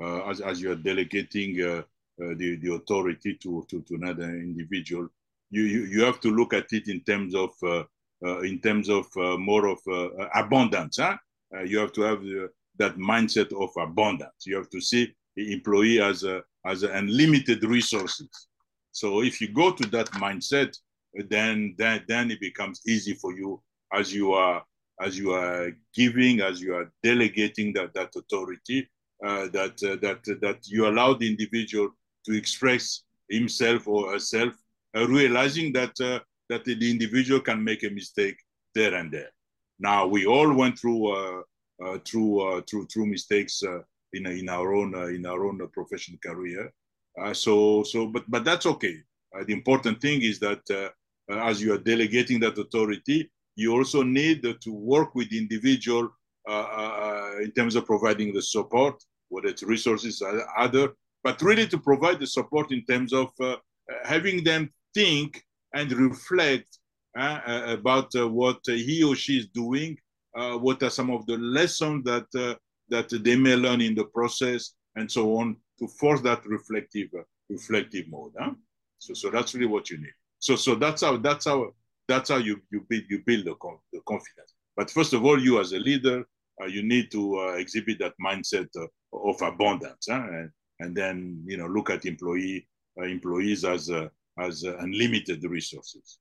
uh, 0.00 0.28
as, 0.28 0.40
as 0.42 0.60
you 0.60 0.72
are 0.72 0.76
delegating 0.76 1.60
uh, 1.62 1.82
uh, 2.22 2.34
the, 2.36 2.56
the 2.56 2.74
authority 2.74 3.38
to, 3.42 3.64
to, 3.70 3.80
to 3.82 3.94
another 3.94 4.24
individual, 4.24 5.08
you, 5.50 5.62
you, 5.62 5.84
you 5.86 6.04
have 6.04 6.20
to 6.20 6.30
look 6.30 6.52
at 6.52 6.66
it 6.72 6.88
in 6.88 7.00
terms 7.04 7.34
of, 7.34 7.50
uh, 7.62 7.84
in 8.42 8.60
terms 8.60 8.90
of 8.90 9.06
more 9.38 9.66
of 9.66 9.78
abundance. 10.34 10.98
Huh? 10.98 11.16
you 11.64 11.78
have 11.78 11.92
to 11.92 12.02
have 12.02 12.22
that 12.78 12.96
mindset 12.96 13.52
of 13.52 13.70
abundance. 13.78 14.46
You 14.46 14.56
have 14.56 14.70
to 14.70 14.80
see 14.80 15.14
the 15.36 15.52
employee 15.52 16.00
as, 16.00 16.24
a, 16.24 16.42
as 16.66 16.82
a 16.82 16.92
unlimited 16.92 17.62
resources. 17.64 18.28
So 18.92 19.22
if 19.22 19.40
you 19.40 19.48
go 19.48 19.72
to 19.72 19.88
that 19.90 20.10
mindset, 20.12 20.76
then, 21.28 21.74
then, 21.78 22.04
then 22.08 22.30
it 22.30 22.40
becomes 22.40 22.80
easy 22.86 23.14
for 23.14 23.34
you 23.36 23.62
as 23.92 24.14
you 24.14 24.32
are 24.32 24.62
as 25.00 25.18
you 25.18 25.32
are 25.32 25.72
giving, 25.94 26.40
as 26.40 26.60
you 26.60 26.74
are 26.74 26.92
delegating 27.02 27.72
that, 27.72 27.94
that 27.94 28.14
authority, 28.14 28.88
uh, 29.26 29.48
that, 29.48 29.82
uh, 29.82 29.96
that, 30.02 30.22
that 30.40 30.58
you 30.66 30.86
allow 30.86 31.14
the 31.14 31.28
individual 31.28 31.88
to 32.26 32.36
express 32.36 33.02
himself 33.28 33.88
or 33.88 34.12
herself, 34.12 34.52
uh, 34.96 35.06
realizing 35.08 35.72
that, 35.72 35.98
uh, 36.00 36.20
that 36.48 36.64
the 36.64 36.90
individual 36.90 37.40
can 37.40 37.62
make 37.62 37.82
a 37.82 37.90
mistake 37.90 38.36
there 38.74 38.94
and 38.94 39.10
there. 39.10 39.30
Now, 39.78 40.06
we 40.06 40.26
all 40.26 40.52
went 40.52 40.78
through, 40.78 41.08
uh, 41.08 41.42
through, 42.04 42.62
through, 42.68 42.86
through 42.86 43.06
mistakes 43.06 43.62
in, 44.12 44.26
in 44.26 44.48
our 44.48 44.74
own, 44.74 44.94
in 45.14 45.24
our 45.26 45.46
own 45.46 45.60
professional 45.72 46.18
career. 46.24 46.72
so, 47.32 47.82
so, 47.82 48.06
but, 48.06 48.24
but 48.28 48.44
that's 48.44 48.66
okay. 48.66 48.96
the 49.46 49.52
important 49.52 50.00
thing 50.00 50.22
is 50.22 50.38
that 50.40 50.62
as 51.28 51.62
you 51.62 51.72
are 51.74 51.78
delegating 51.78 52.40
that 52.40 52.58
authority, 52.58 53.30
you 53.56 53.72
also 53.72 54.02
need 54.02 54.42
to 54.60 54.72
work 54.72 55.14
with 55.14 55.30
the 55.30 55.38
individual 55.38 56.08
uh, 56.48 56.52
uh, 56.52 57.30
in 57.42 57.52
terms 57.52 57.76
of 57.76 57.84
providing 57.84 58.32
the 58.32 58.42
support, 58.42 58.94
whether 59.28 59.48
it's 59.48 59.62
resources 59.62 60.22
or 60.22 60.42
other, 60.58 60.94
but 61.22 61.40
really 61.42 61.66
to 61.66 61.78
provide 61.78 62.18
the 62.18 62.26
support 62.26 62.72
in 62.72 62.84
terms 62.86 63.12
of 63.12 63.28
uh, 63.40 63.56
having 64.04 64.42
them 64.42 64.72
think 64.94 65.44
and 65.74 65.92
reflect 65.92 66.78
uh, 67.18 67.40
about 67.66 68.10
uh, 68.16 68.26
what 68.26 68.58
he 68.66 69.04
or 69.04 69.14
she 69.14 69.38
is 69.38 69.48
doing, 69.48 69.94
uh, 69.94 70.09
what 70.34 70.82
are 70.82 70.90
some 70.90 71.10
of 71.10 71.26
the 71.26 71.36
lessons 71.38 72.04
that 72.04 72.26
that 72.88 73.08
they 73.24 73.36
may 73.36 73.54
learn 73.54 73.80
in 73.80 73.94
the 73.94 74.04
process, 74.04 74.74
and 74.96 75.10
so 75.10 75.36
on, 75.36 75.56
to 75.78 75.86
force 75.88 76.20
that 76.22 76.44
reflective 76.46 77.08
reflective 77.48 78.06
mode. 78.08 78.32
Huh? 78.38 78.52
So, 78.98 79.14
so 79.14 79.30
that's 79.30 79.54
really 79.54 79.66
what 79.66 79.90
you 79.90 79.98
need. 79.98 80.12
So, 80.38 80.56
so 80.56 80.74
that's 80.74 81.02
how 81.02 81.16
that's 81.16 81.46
how 81.46 81.72
that's 82.08 82.30
how 82.30 82.36
you, 82.36 82.60
you 82.70 82.84
build, 82.88 83.04
you 83.08 83.22
build 83.24 83.44
the, 83.44 83.54
the 83.92 84.00
confidence. 84.06 84.54
But 84.76 84.90
first 84.90 85.12
of 85.12 85.24
all, 85.24 85.40
you 85.40 85.60
as 85.60 85.72
a 85.72 85.78
leader, 85.78 86.24
uh, 86.60 86.66
you 86.66 86.82
need 86.82 87.10
to 87.12 87.38
uh, 87.38 87.52
exhibit 87.52 87.98
that 88.00 88.14
mindset 88.24 88.68
uh, 88.76 88.86
of 89.12 89.40
abundance, 89.42 90.06
huh? 90.08 90.16
and, 90.16 90.50
and 90.80 90.96
then 90.96 91.42
you 91.46 91.56
know 91.56 91.66
look 91.66 91.90
at 91.90 92.06
employee 92.06 92.66
uh, 93.00 93.04
employees 93.04 93.64
as 93.64 93.90
uh, 93.90 94.08
as 94.38 94.64
uh, 94.64 94.76
unlimited 94.78 95.42
resources. 95.44 96.18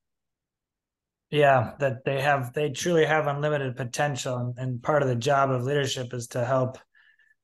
Yeah, 1.32 1.74
that 1.80 2.06
they 2.06 2.22
have 2.22 2.54
they 2.54 2.72
truly 2.72 3.06
have 3.06 3.28
unlimited 3.28 3.76
potential, 3.76 4.38
and, 4.38 4.58
and 4.58 4.82
part 4.82 5.04
of 5.04 5.10
the 5.10 5.16
job 5.16 5.52
of 5.52 5.64
leadership 5.64 6.14
is 6.14 6.28
to 6.30 6.44
help 6.44 6.80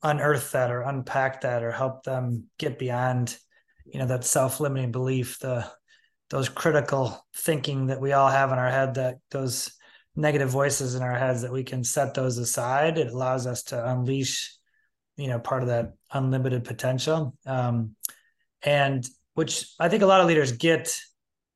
unearth 0.02 0.52
that 0.52 0.72
or 0.72 0.82
unpack 0.82 1.42
that 1.42 1.64
or 1.64 1.72
help 1.72 2.04
them 2.04 2.46
get 2.58 2.78
beyond 2.78 3.38
you 3.86 4.00
know 4.00 4.06
that 4.06 4.24
self-limiting 4.24 4.92
belief 4.92 5.40
the 5.40 5.66
those 6.30 6.50
critical 6.50 7.26
thinking 7.36 7.88
that 7.88 8.02
we 8.02 8.12
all 8.12 8.30
have 8.30 8.52
in 8.52 8.60
our 8.60 8.70
head 8.70 8.96
that 8.96 9.18
those 9.32 9.72
negative 10.16 10.50
voices 10.50 10.96
in 10.96 11.02
our 11.04 11.18
heads 11.18 11.42
that 11.42 11.52
we 11.52 11.64
can 11.64 11.84
set 11.84 12.14
those 12.14 12.38
aside. 12.38 12.98
It 12.98 13.12
allows 13.12 13.46
us 13.46 13.64
to 13.64 13.92
unleash 13.92 14.56
you 15.18 15.28
know 15.28 15.40
part 15.40 15.62
of 15.62 15.70
that 15.70 15.94
unlimited 16.12 16.64
potential. 16.64 17.36
Um, 17.46 17.96
and 18.64 19.08
which 19.36 19.68
i 19.80 19.90
think 19.90 20.02
a 20.02 20.08
lot 20.08 20.22
of 20.22 20.28
leaders 20.28 20.54
get 20.54 20.96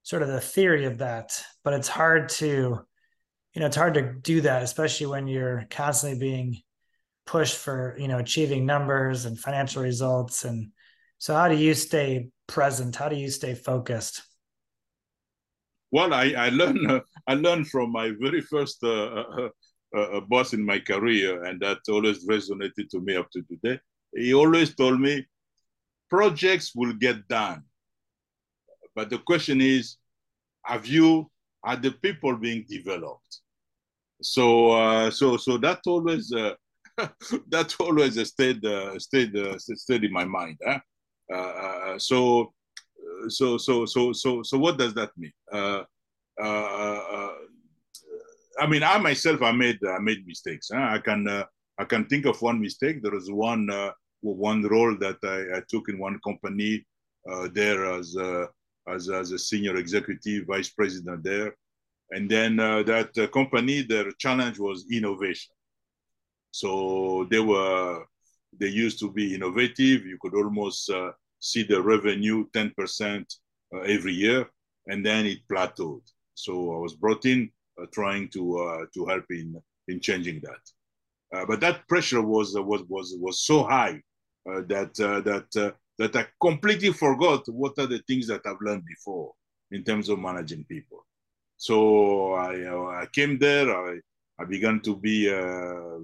sort 0.10 0.24
of 0.24 0.30
the 0.30 0.42
theory 0.42 0.86
of 0.86 0.98
that 0.98 1.44
but 1.64 1.74
it's 1.74 1.88
hard 1.88 2.30
to 2.30 2.80
you 3.54 3.60
know 3.60 3.68
it's 3.68 3.76
hard 3.76 3.94
to 3.94 4.14
do 4.22 4.42
that 4.42 4.64
especially 4.64 5.08
when 5.08 5.28
you're 5.28 5.66
constantly 5.70 6.20
being 6.20 6.62
pushed 7.30 7.58
for 7.58 7.96
you 8.00 8.08
know 8.08 8.18
achieving 8.18 8.66
numbers 8.66 9.26
and 9.26 9.40
financial 9.40 9.84
results. 9.84 10.46
And 10.46 10.72
so 11.20 11.36
how 11.36 11.48
do 11.48 11.56
you 11.56 11.76
stay 11.76 12.30
present? 12.48 12.96
How 12.96 13.08
do 13.08 13.16
you 13.16 13.30
stay 13.30 13.54
focused? 13.54 14.24
Well, 15.92 16.12
I, 16.12 16.34
I 16.46 16.50
learned 16.50 16.90
uh, 16.92 17.02
I 17.28 17.36
learned 17.36 17.68
from 17.68 17.92
my 17.92 18.12
very 18.20 18.42
first 18.42 18.78
uh, 18.84 19.06
uh, 19.22 19.50
uh, 19.96 20.00
uh, 20.00 20.22
boss 20.22 20.54
in 20.54 20.66
my 20.66 20.80
career, 20.80 21.44
and 21.44 21.60
that 21.62 21.78
always 21.88 22.26
resonated 22.28 22.90
to 22.92 23.00
me 23.00 23.16
up 23.16 23.30
to 23.34 23.44
today. 23.44 23.80
He 24.16 24.34
always 24.34 24.76
told 24.76 25.00
me, 25.00 25.28
projects 26.10 26.74
will 26.76 26.94
get 26.94 27.28
done, 27.28 27.62
but 28.96 29.12
the 29.12 29.20
question 29.20 29.62
is, 29.62 29.98
have 30.70 30.86
you 30.86 31.30
are 31.64 31.76
the 31.76 31.92
people 31.92 32.38
being 32.38 32.66
developed? 32.70 33.42
So 34.22 34.72
uh, 34.72 35.12
so 35.12 35.38
so 35.38 35.58
that 35.58 35.80
always 35.88 36.32
uh, 36.34 36.54
that 37.50 37.76
always 37.80 38.16
stayed 38.28 38.64
uh, 38.66 39.00
stayed 39.00 39.36
uh, 39.36 39.58
stayed 39.58 40.04
in 40.04 40.14
my 40.14 40.26
mind. 40.26 40.58
Huh? 40.66 40.80
so 41.98 42.54
so 43.28 43.58
so 43.58 43.86
so 43.86 44.14
so 44.14 44.44
so 44.44 44.58
what 44.58 44.78
does 44.78 44.94
that 44.94 45.12
mean? 45.18 45.34
Uh, 45.52 45.84
uh, 46.42 47.02
uh, 47.16 47.34
I 48.60 48.68
mean, 48.68 48.84
I 48.84 48.98
myself, 48.98 49.42
I 49.42 49.52
made 49.52 49.80
I 49.86 50.00
made 50.00 50.26
mistakes. 50.26 50.70
Huh? 50.74 50.90
I 50.96 51.00
can 51.00 51.28
I 51.78 51.86
can 51.86 52.06
think 52.06 52.26
of 52.26 52.42
one 52.42 52.60
mistake. 52.60 53.02
There 53.02 53.14
was 53.14 53.32
one 53.32 53.70
one 54.22 54.64
role 54.64 54.98
that 55.00 55.18
I, 55.24 55.58
I, 55.58 55.62
took 55.70 55.88
in 55.88 55.98
one 55.98 56.20
company 56.26 56.86
there 57.54 57.86
as 57.86 58.18
as 58.88 59.10
as 59.10 59.32
a 59.32 59.40
senior 59.40 59.78
executive 59.78 60.46
vice 60.48 60.70
president 60.70 61.24
there, 61.24 61.56
and 62.12 62.30
then 62.30 62.60
uh, 62.60 62.84
that 62.84 63.18
uh, 63.18 63.28
company 63.28 63.82
their 63.82 64.12
challenge 64.14 64.60
was 64.60 64.86
innovation 64.92 65.54
so 66.52 67.28
they 67.30 67.40
were 67.40 68.04
they 68.60 68.68
used 68.68 69.00
to 69.00 69.12
be 69.12 69.36
innovative 69.36 70.06
you 70.06 70.18
could 70.20 70.34
almost 70.34 70.90
uh, 70.90 71.12
see 71.40 71.64
the 71.64 71.82
revenue 71.82 72.46
10% 72.54 73.26
uh, 73.74 73.80
every 73.82 74.14
year, 74.14 74.50
and 74.88 75.06
then 75.06 75.26
it 75.26 75.40
plateaued. 75.50 76.02
So 76.34 76.76
I 76.76 76.80
was 76.80 76.96
brought 76.96 77.26
in 77.26 77.52
uh, 77.82 77.86
trying 77.94 78.30
to 78.30 78.58
uh, 78.58 78.86
to 78.94 79.06
help 79.06 79.26
in 79.30 79.56
in 79.88 80.00
changing 80.00 80.42
that. 80.42 81.46
But 81.48 81.60
that 81.62 81.88
pressure 81.88 82.22
was 82.22 82.56
was 82.56 82.84
was 82.90 83.16
was 83.20 83.46
so 83.46 83.64
high 83.64 84.02
that 84.46 84.96
that 84.96 85.76
that 86.00 86.16
I 86.16 86.26
completely 86.42 86.92
forgot 86.92 87.48
what 87.48 87.74
are 87.78 87.86
the 87.86 88.02
things 88.08 88.26
that 88.28 88.42
I've 88.46 88.62
learned 88.62 88.86
before 88.86 89.34
in 89.72 89.84
terms 89.84 90.10
of 90.10 90.18
managing 90.20 90.64
people. 90.64 91.06
So 91.58 92.34
I 92.34 93.04
I 93.04 93.06
came 93.14 93.38
there. 93.38 93.68
I 93.70 94.00
I 94.40 94.46
began 94.46 94.80
to 94.82 94.96
be 94.96 95.28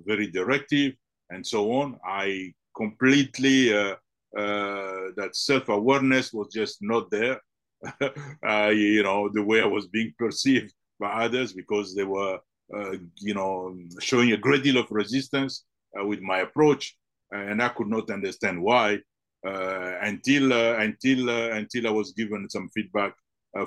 very 0.06 0.28
directive 0.28 0.94
and 1.32 1.46
so 1.46 1.72
on. 1.72 1.98
I 2.06 2.54
completely 2.76 3.74
uh, 4.36 5.16
that 5.16 5.30
self-awareness 5.34 6.34
was 6.34 6.50
just 6.52 6.80
not 6.82 7.10
there. 7.10 7.40
uh, 8.02 8.68
you 8.68 9.02
know, 9.02 9.30
the 9.30 9.42
way 9.42 9.62
I 9.62 9.66
was 9.66 9.88
being 9.88 10.14
perceived 10.18 10.74
by 11.00 11.26
others 11.26 11.54
because 11.54 11.96
they 11.96 12.04
were, 12.04 12.40
uh, 12.76 12.96
you 13.22 13.34
know, 13.34 13.78
showing 14.02 14.34
a 14.34 14.38
great 14.38 14.64
deal 14.64 14.78
of 14.78 14.92
resistance 14.92 15.64
uh, 15.98 16.06
with 16.06 16.20
my 16.20 16.40
approach, 16.40 16.98
and 17.32 17.62
I 17.64 17.70
could 17.70 17.88
not 17.88 18.10
understand 18.10 18.62
why 18.62 19.00
uh, 19.46 19.98
until 20.02 20.54
uh, 20.54 20.76
until 20.78 21.30
until 21.30 21.88
I 21.88 21.92
was 21.92 22.14
given 22.14 22.50
some 22.50 22.70
feedback 22.70 23.14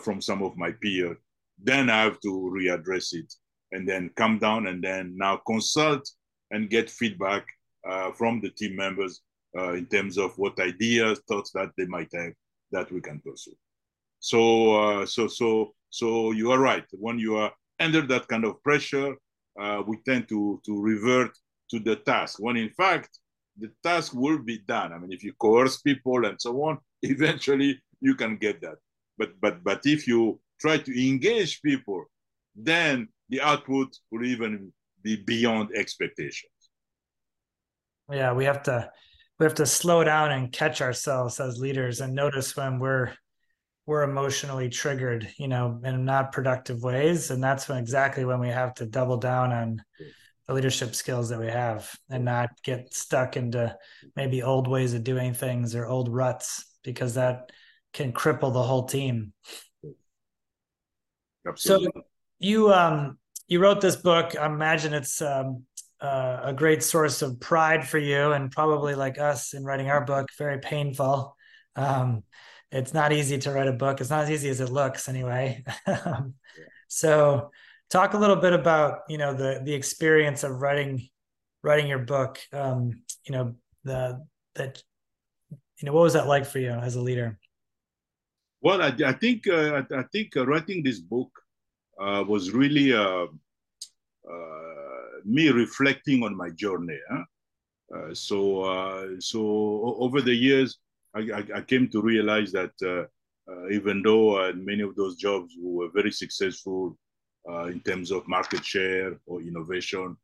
from 0.03 0.21
some 0.21 0.43
of 0.43 0.57
my 0.57 0.73
peers. 0.73 1.17
Then 1.63 1.89
I 1.89 2.03
have 2.03 2.21
to 2.21 2.53
readdress 2.55 3.15
it 3.15 3.33
and 3.73 3.89
then 3.89 4.11
come 4.17 4.39
down 4.39 4.67
and 4.67 4.85
then 4.85 5.17
now 5.17 5.41
consult 5.47 6.09
and 6.51 6.71
get 6.71 6.91
feedback 6.91 7.47
from 8.15 8.41
the 8.41 8.51
team 8.51 8.77
members 8.77 9.23
in 9.55 9.87
terms 9.87 10.19
of 10.19 10.37
what 10.37 10.61
ideas, 10.61 11.21
thoughts 11.27 11.51
that 11.53 11.71
they 11.79 11.87
might 11.87 12.13
have 12.13 12.33
that 12.71 12.93
we 12.93 13.01
can 13.01 13.19
pursue. 13.21 13.57
So, 14.21 15.05
so, 15.07 15.27
so, 15.27 15.73
so 15.91 16.33
you 16.33 16.53
are 16.53 16.61
right. 16.61 16.85
When 16.93 17.19
you 17.19 17.37
are 17.37 17.53
under 17.81 18.03
that 18.03 18.29
kind 18.29 18.45
of 18.45 18.63
pressure, 18.63 19.17
uh, 19.59 19.83
we 19.87 19.99
tend 20.07 20.29
to 20.29 20.61
to 20.67 20.81
revert 20.81 21.33
to 21.71 21.79
the 21.81 21.97
task. 21.97 22.39
When 22.39 22.57
in 22.57 22.71
fact, 22.71 23.19
the 23.59 23.71
task 23.83 24.15
will 24.15 24.39
be 24.39 24.59
done. 24.59 24.93
I 24.93 24.99
mean, 24.99 25.13
if 25.13 25.25
you 25.25 25.33
coerce 25.35 25.81
people 25.81 26.25
and 26.25 26.41
so 26.41 26.63
on, 26.63 26.79
eventually 27.03 27.81
you 28.01 28.15
can 28.15 28.37
get 28.37 28.61
that. 28.63 28.77
But 29.17 29.41
but 29.41 29.65
but 29.65 29.81
if 29.85 30.07
you 30.07 30.41
try 30.61 30.79
to 30.79 31.09
engage 31.09 31.63
people, 31.63 32.05
then 32.55 33.09
the 33.29 33.41
output 33.41 33.97
will 34.11 34.25
even 34.25 34.73
be 35.03 35.17
beyond 35.17 35.71
expectations. 35.75 36.53
Yeah, 38.11 38.33
we 38.33 38.45
have 38.45 38.63
to 38.65 38.91
we 39.39 39.45
have 39.45 39.55
to 39.55 39.67
slow 39.67 40.03
down 40.05 40.33
and 40.33 40.53
catch 40.53 40.81
ourselves 40.81 41.39
as 41.41 41.59
leaders 41.59 42.01
and 42.01 42.15
notice 42.15 42.57
when 42.57 42.79
we're 42.79 43.13
we're 43.87 44.03
emotionally 44.03 44.69
triggered, 44.69 45.27
you 45.39 45.49
know, 45.49 45.81
in 45.83 46.05
not 46.05 46.31
productive 46.31 46.83
ways. 46.83 47.31
And 47.31 47.43
that's 47.43 47.69
when 47.69 47.79
exactly 47.79 48.27
when 48.27 48.39
we 48.39 48.49
have 48.49 48.75
to 48.75 48.87
double 48.87 49.17
down 49.17 49.51
on 49.51 49.83
the 50.49 50.55
leadership 50.55 50.95
skills 50.95 51.29
that 51.29 51.39
we 51.39 51.47
have 51.47 51.95
and 52.11 52.25
not 52.25 52.51
get 52.65 52.93
stuck 52.93 53.37
into 53.37 53.77
maybe 54.17 54.43
old 54.43 54.67
ways 54.67 54.95
of 54.95 55.05
doing 55.05 55.35
things 55.35 55.75
or 55.75 55.87
old 55.87 56.09
ruts 56.09 56.65
because 56.83 57.15
that 57.15 57.51
can 57.93 58.13
cripple 58.13 58.53
the 58.53 58.63
whole 58.63 58.87
team. 58.87 59.33
Absolutely. 61.47 61.91
So 61.95 62.03
you 62.41 62.73
um 62.73 63.19
you 63.47 63.61
wrote 63.61 63.81
this 63.81 63.97
book. 63.97 64.37
I 64.39 64.47
imagine 64.47 64.93
it's 64.93 65.23
um, 65.23 65.65
uh, 66.01 66.41
a 66.45 66.53
great 66.53 66.83
source 66.83 67.23
of 67.23 67.41
pride 67.41 67.89
for 67.89 67.99
you 67.99 68.33
and 68.33 68.51
probably 68.51 68.95
like 68.95 69.19
us 69.19 69.55
in 69.55 69.65
writing 69.65 69.91
our 69.91 70.05
book, 70.05 70.29
very 70.37 70.59
painful. 70.61 71.35
Um, 71.75 72.25
it's 72.71 72.93
not 72.93 73.13
easy 73.13 73.39
to 73.39 73.51
write 73.51 73.69
a 73.69 73.73
book. 73.73 74.01
It's 74.01 74.11
not 74.11 74.25
as 74.25 74.31
easy 74.31 74.51
as 74.51 74.61
it 74.61 74.71
looks, 74.71 75.09
anyway. 75.09 75.65
so, 76.89 77.51
talk 77.91 78.15
a 78.15 78.19
little 78.19 78.37
bit 78.37 78.53
about 78.53 79.01
you 79.09 79.19
know 79.19 79.35
the 79.35 79.61
the 79.65 79.75
experience 79.75 80.45
of 80.45 80.61
writing 80.63 81.09
writing 81.63 81.87
your 81.87 82.01
book. 82.01 82.39
Um, 82.53 83.03
you 83.25 83.33
know 83.33 83.55
the 83.85 84.25
that 84.55 84.83
you 85.79 85.87
know 85.87 85.93
what 85.93 86.03
was 86.03 86.13
that 86.15 86.27
like 86.27 86.47
for 86.47 86.59
you 86.59 86.71
as 86.71 86.97
a 86.97 87.01
leader? 87.01 87.39
Well, 88.61 88.83
I, 88.83 88.93
I 89.07 89.13
think 89.13 89.47
uh, 89.47 89.83
I, 89.91 89.99
I, 90.01 90.03
think 90.13 90.37
uh, 90.37 90.45
writing 90.45 90.83
this 90.83 90.99
book 90.99 91.31
uh, 92.01 92.25
was 92.27 92.51
really 92.51 92.93
uh, 92.93 93.27
uh, 94.29 95.11
me 95.25 95.49
reflecting 95.51 96.25
on 96.25 96.37
my 96.37 96.51
journey. 96.51 96.99
Huh? 97.11 97.25
Uh, 97.95 98.15
so 98.15 99.17
so 99.19 99.41
over 99.99 100.21
the 100.21 100.35
years 100.35 100.79
I, 101.15 101.45
I, 101.55 101.63
came 101.63 101.89
to 101.89 102.03
realize 102.03 102.53
that 102.53 102.73
even 103.71 104.03
though 104.03 104.53
many 104.53 104.83
of 104.83 104.95
those 104.95 105.17
jobs 105.17 105.55
were 105.59 105.89
very 105.95 106.13
successful 106.13 106.99
Uh, 107.51 107.65
in 107.65 107.81
terms 107.81 108.11
of 108.11 108.29
market 108.29 108.63
share 108.63 109.19
or 109.25 109.41
innovation, 109.41 110.15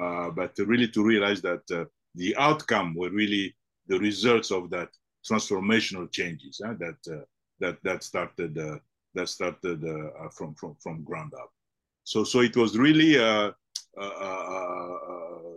uh, 0.00 0.30
but 0.30 0.56
really 0.60 0.88
to 0.88 1.04
realize 1.04 1.42
that 1.42 1.60
uh, 1.70 1.84
the 2.14 2.34
outcome 2.36 2.94
were 2.94 3.10
really 3.10 3.54
the 3.88 3.98
results 3.98 4.50
of 4.50 4.70
that 4.70 4.88
transformational 5.22 6.10
changes 6.10 6.62
that 6.78 6.96
that 7.60 7.76
that 7.82 8.02
started 8.02 8.54
that 9.14 9.28
started 9.28 9.84
uh, 9.84 10.28
from 10.30 10.54
from 10.54 10.74
from 10.82 11.04
ground 11.04 11.34
up. 11.34 11.50
So 12.04 12.24
so 12.24 12.40
it 12.40 12.56
was 12.56 12.78
really 12.78 13.16
a, 13.16 13.54
a, 13.98 14.02
a, 14.02 15.52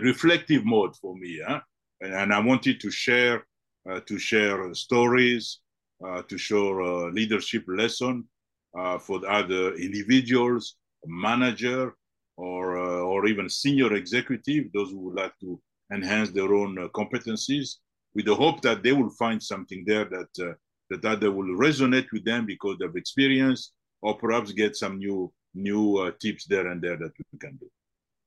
reflective 0.00 0.64
mode 0.64 0.94
for 0.94 1.16
me. 1.16 1.40
Huh? 1.44 1.60
and 2.02 2.32
I 2.32 2.38
wanted 2.38 2.78
to 2.82 2.90
share 2.90 3.44
uh, 3.90 3.98
to 4.06 4.16
share 4.16 4.72
stories, 4.74 5.58
uh, 6.06 6.22
to 6.22 6.38
show 6.38 6.78
a 6.78 7.10
leadership 7.10 7.64
lesson 7.66 8.28
uh, 8.78 8.98
for 8.98 9.20
other 9.28 9.74
individuals, 9.74 10.76
manager, 11.06 11.94
or 12.36 12.76
or 12.76 13.26
even 13.26 13.48
senior 13.48 13.94
executive, 13.94 14.64
those 14.72 14.90
who 14.90 14.98
would 14.98 15.16
like 15.16 15.32
to 15.40 15.60
enhance 15.92 16.30
their 16.30 16.52
own 16.54 16.76
competencies, 16.90 17.76
with 18.14 18.26
the 18.26 18.34
hope 18.34 18.60
that 18.60 18.82
they 18.82 18.92
will 18.92 19.10
find 19.10 19.42
something 19.42 19.84
there 19.86 20.04
that 20.04 20.56
that 20.90 21.04
either 21.04 21.30
will 21.30 21.56
resonate 21.56 22.06
with 22.12 22.24
them 22.24 22.46
because 22.46 22.78
of 22.80 22.96
experience, 22.96 23.72
or 24.02 24.14
perhaps 24.16 24.52
get 24.52 24.76
some 24.76 24.98
new 24.98 25.32
new 25.54 25.96
uh, 25.96 26.10
tips 26.20 26.44
there 26.46 26.66
and 26.68 26.82
there 26.82 26.96
that 26.96 27.12
we 27.18 27.38
can 27.38 27.56
do. 27.56 27.68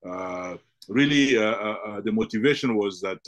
Uh, 0.09 0.57
really, 0.87 1.37
uh, 1.37 2.01
the 2.03 2.11
motivation 2.11 2.75
was 2.75 3.01
that 3.01 3.21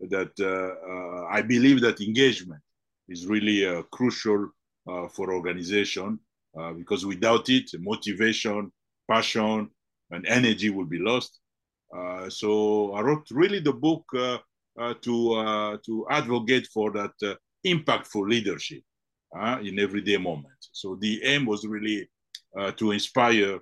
that 0.00 0.32
uh, 0.40 0.46
uh, 0.46 1.26
I 1.30 1.42
believe 1.42 1.80
that 1.80 2.00
engagement 2.00 2.62
is 3.08 3.26
really 3.26 3.66
uh, 3.66 3.82
crucial 3.90 4.50
for 5.14 5.34
organization 5.34 6.18
Uh, 6.58 6.72
because 6.72 7.04
without 7.04 7.48
it, 7.48 7.70
motivation, 7.78 8.72
passion, 9.10 9.68
and 10.10 10.26
energy 10.26 10.70
will 10.70 10.86
be 10.86 10.98
lost. 10.98 11.40
Uh, 11.96 12.28
so 12.28 12.92
I 12.92 13.00
wrote 13.00 13.26
really 13.30 13.60
the 13.60 13.72
book 13.72 14.04
uh, 14.16 14.38
to 15.02 15.78
to 15.84 16.06
advocate 16.10 16.66
for 16.72 16.92
that 16.92 17.38
impactful 17.66 18.28
leadership 18.28 18.82
in 19.62 19.78
everyday 19.78 20.16
moment. 20.16 20.60
So 20.72 20.96
the 21.00 21.22
aim 21.24 21.46
was 21.46 21.66
really 21.66 22.08
to 22.76 22.92
inspire 22.92 23.58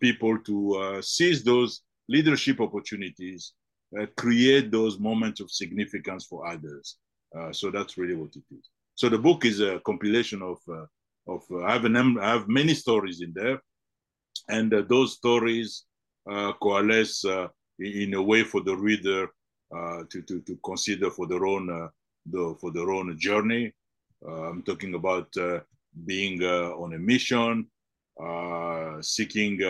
people 0.00 0.38
to 0.40 0.98
seize 1.02 1.44
those 1.44 1.82
leadership 2.08 2.60
opportunities 2.60 3.54
uh, 4.00 4.06
create 4.16 4.72
those 4.72 4.98
moments 4.98 5.40
of 5.40 5.50
significance 5.50 6.24
for 6.24 6.46
others. 6.48 6.96
Uh, 7.36 7.52
so 7.52 7.70
that's 7.70 7.96
really 7.96 8.14
what 8.14 8.34
it 8.34 8.42
is. 8.50 8.68
So 8.96 9.08
the 9.08 9.18
book 9.18 9.44
is 9.44 9.60
a 9.60 9.80
compilation 9.80 10.42
of 10.42 10.58
uh, 10.68 10.86
of 11.26 11.42
uh, 11.50 11.62
I 11.62 11.72
have 11.72 11.84
I 11.86 12.28
have 12.32 12.48
many 12.48 12.74
stories 12.74 13.20
in 13.20 13.32
there, 13.34 13.60
and 14.48 14.72
uh, 14.72 14.82
those 14.88 15.14
stories 15.14 15.84
uh, 16.30 16.52
coalesce 16.62 17.24
in 17.78 18.14
a 18.14 18.22
way 18.22 18.44
for 18.44 18.60
the 18.60 18.76
reader 18.76 19.28
to, 19.72 20.22
to 20.22 20.40
to 20.40 20.58
consider 20.64 21.10
for 21.10 21.26
their 21.26 21.46
own 21.46 21.90
the, 22.26 22.56
for 22.60 22.70
their 22.72 22.90
own 22.90 23.18
journey. 23.18 23.72
I'm 24.26 24.62
talking 24.62 24.94
about 24.94 25.34
being 26.06 26.42
on 26.42 26.94
a 26.94 26.98
mission, 26.98 27.66
seeking 29.02 29.60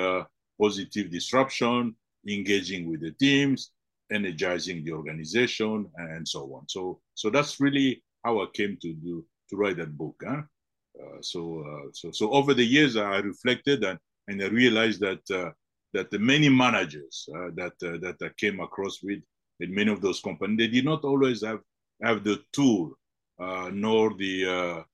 positive 0.60 1.10
disruption, 1.10 1.96
engaging 2.28 2.88
with 2.88 3.00
the 3.00 3.12
teams, 3.12 3.70
energizing 4.12 4.84
the 4.84 4.92
organization 4.92 5.90
and 5.96 6.28
so 6.28 6.54
on. 6.54 6.68
So 6.68 7.00
so 7.14 7.30
that's 7.30 7.60
really 7.60 8.02
how 8.24 8.42
I 8.42 8.46
came 8.54 8.76
to 8.82 8.92
do 8.92 9.24
to 9.50 9.56
write 9.56 9.78
that 9.78 9.96
book. 9.96 10.22
Huh? 10.24 10.42
Uh, 11.00 11.20
so 11.20 11.64
uh, 11.66 11.88
so 11.92 12.10
so 12.12 12.30
over 12.30 12.54
the 12.54 12.64
years 12.64 12.96
I 12.96 13.18
reflected 13.18 13.82
and, 13.82 13.98
and 14.28 14.42
I 14.42 14.46
realized 14.46 15.00
that 15.00 15.28
uh, 15.30 15.50
that 15.92 16.10
the 16.10 16.18
many 16.18 16.48
managers 16.48 17.28
uh, 17.34 17.50
that 17.56 17.72
uh, 17.82 17.98
that 17.98 18.16
I 18.22 18.30
came 18.36 18.60
across 18.60 19.02
with 19.02 19.20
in 19.58 19.74
many 19.74 19.90
of 19.90 20.00
those 20.00 20.20
companies 20.20 20.58
they 20.58 20.68
did 20.68 20.84
not 20.84 21.02
always 21.02 21.44
have 21.44 21.60
have 22.02 22.22
the 22.22 22.40
tool 22.52 22.92
uh, 23.40 23.70
nor 23.72 24.14
the, 24.14 24.84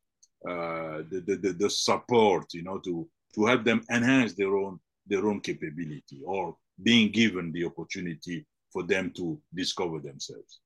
the, 0.42 1.38
the 1.42 1.56
the 1.58 1.70
support 1.70 2.46
you 2.54 2.62
know 2.62 2.78
to 2.78 3.06
to 3.34 3.44
help 3.44 3.64
them 3.64 3.82
enhance 3.90 4.32
their 4.32 4.56
own 4.56 4.80
their 5.06 5.26
own 5.26 5.40
capability 5.40 6.22
or 6.24 6.56
being 6.82 7.10
given 7.10 7.52
the 7.52 7.66
opportunity 7.66 8.46
for 8.72 8.84
them 8.84 9.10
to 9.16 9.38
discover 9.54 9.98
themselves. 9.98 10.60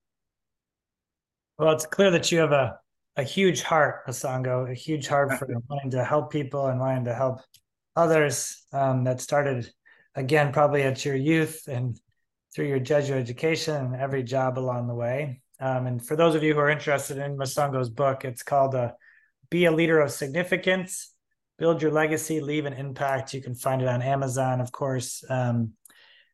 Well, 1.59 1.73
it's 1.73 1.87
clear 1.87 2.11
that 2.11 2.31
you 2.31 2.39
have 2.39 2.53
a, 2.53 2.79
a 3.17 3.23
huge 3.23 3.63
heart, 3.63 4.07
Mosongo, 4.07 4.71
a 4.71 4.75
huge 4.75 5.07
heart 5.07 5.39
for 5.39 5.49
wanting 5.69 5.93
to 5.93 6.05
help 6.05 6.33
people 6.33 6.67
and 6.67 6.81
wanting 6.81 7.05
to 7.05 7.15
help 7.15 7.41
others. 7.95 8.67
Um, 8.73 9.05
that 9.05 9.21
started 9.21 9.71
again 10.15 10.53
probably 10.53 10.83
at 10.83 11.05
your 11.05 11.15
youth 11.15 11.69
and 11.69 11.99
through 12.55 12.67
your 12.67 12.81
Jesuit 12.81 13.19
education 13.19 13.75
and 13.75 13.97
every 13.97 14.23
job 14.23 14.59
along 14.59 14.89
the 14.89 14.95
way. 14.95 15.41
Um, 15.61 15.87
and 15.87 16.05
for 16.05 16.17
those 16.17 16.35
of 16.35 16.43
you 16.43 16.55
who 16.55 16.61
are 16.61 16.71
interested 16.71 17.19
in 17.19 17.37
Mosongo's 17.37 17.91
book, 17.91 18.25
it's 18.25 18.43
called 18.43 18.75
uh, 18.75 18.93
"Be 19.51 19.67
a 19.67 19.73
Leader 19.73 20.01
of 20.01 20.11
Significance." 20.11 21.11
Build 21.57 21.81
your 21.81 21.93
legacy, 21.93 22.41
leave 22.41 22.67
an 22.67 22.73
impact. 22.73 23.33
You 23.33 23.41
can 23.41 23.55
find 23.55 23.81
it 23.81 23.87
on 23.87 24.03
Amazon, 24.03 24.61
of 24.61 24.73
course. 24.73 25.23
Um, 25.31 25.75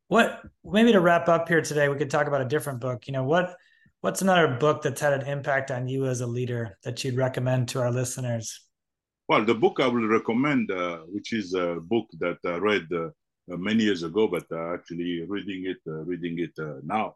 what 0.08 0.40
maybe 0.64 0.92
to 0.92 1.00
wrap 1.00 1.28
up 1.28 1.46
here 1.46 1.60
today, 1.60 1.90
we 1.90 1.96
could 1.96 2.08
talk 2.08 2.26
about 2.26 2.40
a 2.40 2.46
different 2.46 2.80
book. 2.80 3.06
You 3.06 3.12
know, 3.12 3.24
what 3.24 3.54
what's 4.00 4.22
another 4.22 4.48
book 4.48 4.82
that's 4.82 5.00
had 5.00 5.12
an 5.12 5.26
impact 5.26 5.70
on 5.70 5.86
you 5.88 6.06
as 6.06 6.20
a 6.20 6.26
leader 6.26 6.78
that 6.84 7.04
you'd 7.04 7.16
recommend 7.16 7.68
to 7.68 7.80
our 7.80 7.92
listeners? 7.92 8.66
Well, 9.28 9.44
the 9.44 9.54
book 9.54 9.78
I 9.80 9.86
will 9.86 10.08
recommend, 10.08 10.70
uh, 10.70 10.98
which 11.08 11.32
is 11.32 11.54
a 11.54 11.76
book 11.80 12.06
that 12.18 12.38
I 12.44 12.56
read 12.56 12.86
uh, 12.92 13.10
uh, 13.50 13.56
many 13.56 13.84
years 13.84 14.02
ago, 14.02 14.28
but 14.28 14.44
uh, 14.52 14.74
actually 14.74 15.24
reading 15.26 15.66
it, 15.66 15.78
uh, 15.86 16.02
reading 16.04 16.38
it 16.38 16.52
uh, 16.58 16.80
now. 16.82 17.14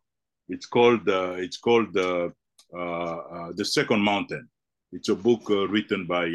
It's 0.48 0.66
called 0.66 1.08
uh, 1.08 1.34
it's 1.38 1.56
called 1.56 1.96
uh, 1.96 2.30
the 2.70 3.64
Second 3.64 4.00
Mountain. 4.00 4.48
It's 4.92 5.08
a 5.08 5.14
book 5.14 5.48
written 5.48 6.06
by 6.06 6.26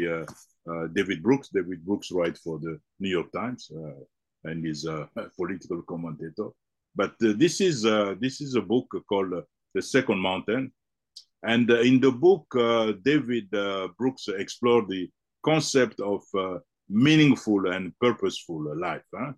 David 0.92 1.22
Brooks. 1.22 1.48
David 1.48 1.84
Brooks 1.84 2.10
writes 2.10 2.40
for 2.40 2.58
the 2.58 2.78
New 2.98 3.08
York 3.08 3.30
Times 3.32 3.70
and 4.44 4.66
is 4.66 4.84
a 4.84 5.08
political 5.36 5.82
commentator. 5.82 6.48
But 6.96 7.14
this 7.18 7.60
is 7.60 7.82
this 8.20 8.40
is 8.40 8.56
a 8.56 8.62
book 8.62 8.88
called 9.08 9.32
The 9.74 9.82
Second 9.82 10.18
Mountain, 10.18 10.72
and 11.42 11.70
uh, 11.70 11.80
in 11.80 12.00
the 12.00 12.12
book, 12.12 12.44
uh, 12.54 12.92
David 13.02 13.52
uh, 13.54 13.88
Brooks 13.98 14.28
explored 14.28 14.88
the 14.88 15.08
concept 15.42 16.00
of 16.00 16.22
uh, 16.38 16.58
meaningful 16.88 17.72
and 17.72 17.92
purposeful 17.98 18.76
life. 18.78 19.04
Huh? 19.14 19.32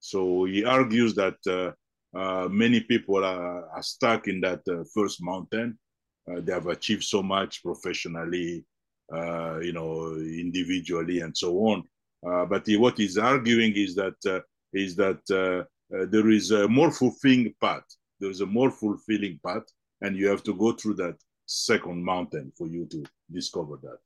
So 0.00 0.44
he 0.44 0.64
argues 0.64 1.14
that 1.14 1.36
uh, 1.46 2.18
uh, 2.18 2.48
many 2.48 2.80
people 2.80 3.24
are, 3.24 3.68
are, 3.68 3.82
stuck 3.82 4.26
in 4.26 4.40
that 4.40 4.62
first 4.94 5.22
mountain. 5.22 5.78
they 6.26 6.52
have 6.52 6.66
achieved 6.66 7.04
so 7.04 7.22
much 7.22 7.62
professionally, 7.62 8.64
you 9.12 9.72
know, 9.72 10.16
individually, 10.16 11.20
and 11.20 11.36
so 11.36 11.50
on. 11.58 11.84
but 12.48 12.66
he, 12.66 12.76
what 12.76 12.98
he's 12.98 13.18
arguing 13.18 13.72
is 13.76 13.94
that 13.94 14.42
is 14.72 14.96
that 14.96 15.20
there 15.88 16.30
is 16.30 16.50
a 16.50 16.66
more 16.68 16.90
fulfilling 16.90 17.54
path. 17.60 17.84
There 18.20 18.30
is 18.30 18.40
a 18.40 18.46
more 18.46 18.70
fulfilling 18.70 19.38
path, 19.44 19.64
and 20.00 20.16
you 20.16 20.28
have 20.28 20.42
to 20.44 20.54
go 20.54 20.72
through 20.72 20.94
that 20.94 21.16
second 21.46 22.04
mountain 22.04 22.52
for 22.56 22.66
you 22.66 22.86
to 22.86 23.04
discover 23.32 23.76
that. 23.82 23.98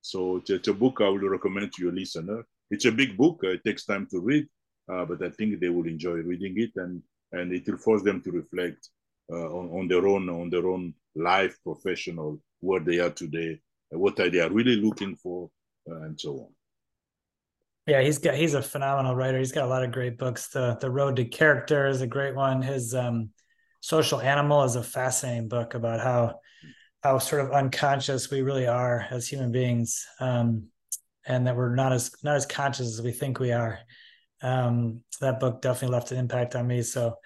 So 0.00 0.36
it's, 0.36 0.50
it's 0.50 0.68
a 0.68 0.74
book 0.74 1.00
I 1.00 1.08
would 1.08 1.22
recommend 1.22 1.72
to 1.72 1.82
your 1.82 1.92
listener. 1.92 2.44
It's 2.70 2.84
a 2.84 2.92
big 2.92 3.16
book. 3.16 3.40
It 3.42 3.64
takes 3.64 3.84
time 3.84 4.06
to 4.10 4.20
read, 4.20 4.46
uh, 4.92 5.04
but 5.04 5.22
I 5.22 5.30
think 5.30 5.60
they 5.60 5.68
will 5.68 5.86
enjoy 5.86 6.16
reading 6.30 6.54
it, 6.58 6.72
and 6.76 7.02
and 7.32 7.52
it 7.52 7.66
will 7.66 7.78
force 7.78 8.02
them 8.02 8.20
to 8.22 8.30
reflect 8.30 8.88
uh, 9.32 9.48
on, 9.58 9.80
on 9.80 9.88
their 9.88 10.06
own 10.06 10.28
on 10.28 10.50
their 10.50 10.66
own 10.66 10.94
life, 11.14 11.56
professional, 11.62 12.40
where 12.60 12.80
they 12.80 12.98
are 12.98 13.10
today, 13.10 13.60
what 13.90 14.16
they 14.16 14.40
are 14.40 14.50
really 14.50 14.76
looking 14.76 15.16
for, 15.16 15.50
uh, 15.90 16.02
and 16.02 16.20
so 16.20 16.32
on. 16.32 16.48
Yeah, 17.86 18.02
he's 18.02 18.18
got 18.18 18.34
he's 18.34 18.54
a 18.54 18.62
phenomenal 18.62 19.14
writer. 19.14 19.38
He's 19.38 19.52
got 19.52 19.64
a 19.64 19.68
lot 19.68 19.84
of 19.84 19.92
great 19.92 20.16
books. 20.18 20.48
The 20.48 20.76
The 20.80 20.90
Road 20.90 21.16
to 21.16 21.24
Character 21.24 21.86
is 21.86 22.00
a 22.00 22.06
great 22.06 22.34
one. 22.34 22.62
His 22.62 22.94
um, 22.94 23.30
Social 23.84 24.18
Animal 24.18 24.64
is 24.64 24.76
a 24.76 24.82
fascinating 24.82 25.46
book 25.46 25.74
about 25.74 26.00
how 26.00 26.40
how 27.02 27.18
sort 27.18 27.42
of 27.44 27.52
unconscious 27.52 28.30
we 28.30 28.40
really 28.40 28.66
are 28.66 29.06
as 29.10 29.28
human 29.28 29.52
beings, 29.52 30.06
um, 30.20 30.68
and 31.26 31.46
that 31.46 31.54
we're 31.54 31.74
not 31.74 31.92
as 31.92 32.10
not 32.22 32.34
as 32.34 32.46
conscious 32.46 32.86
as 32.86 33.02
we 33.02 33.12
think 33.12 33.38
we 33.38 33.52
are. 33.52 33.78
Um, 34.40 35.02
that 35.20 35.38
book 35.38 35.60
definitely 35.60 35.94
left 35.94 36.12
an 36.12 36.18
impact 36.18 36.56
on 36.56 36.66
me. 36.66 36.80
So, 36.80 37.16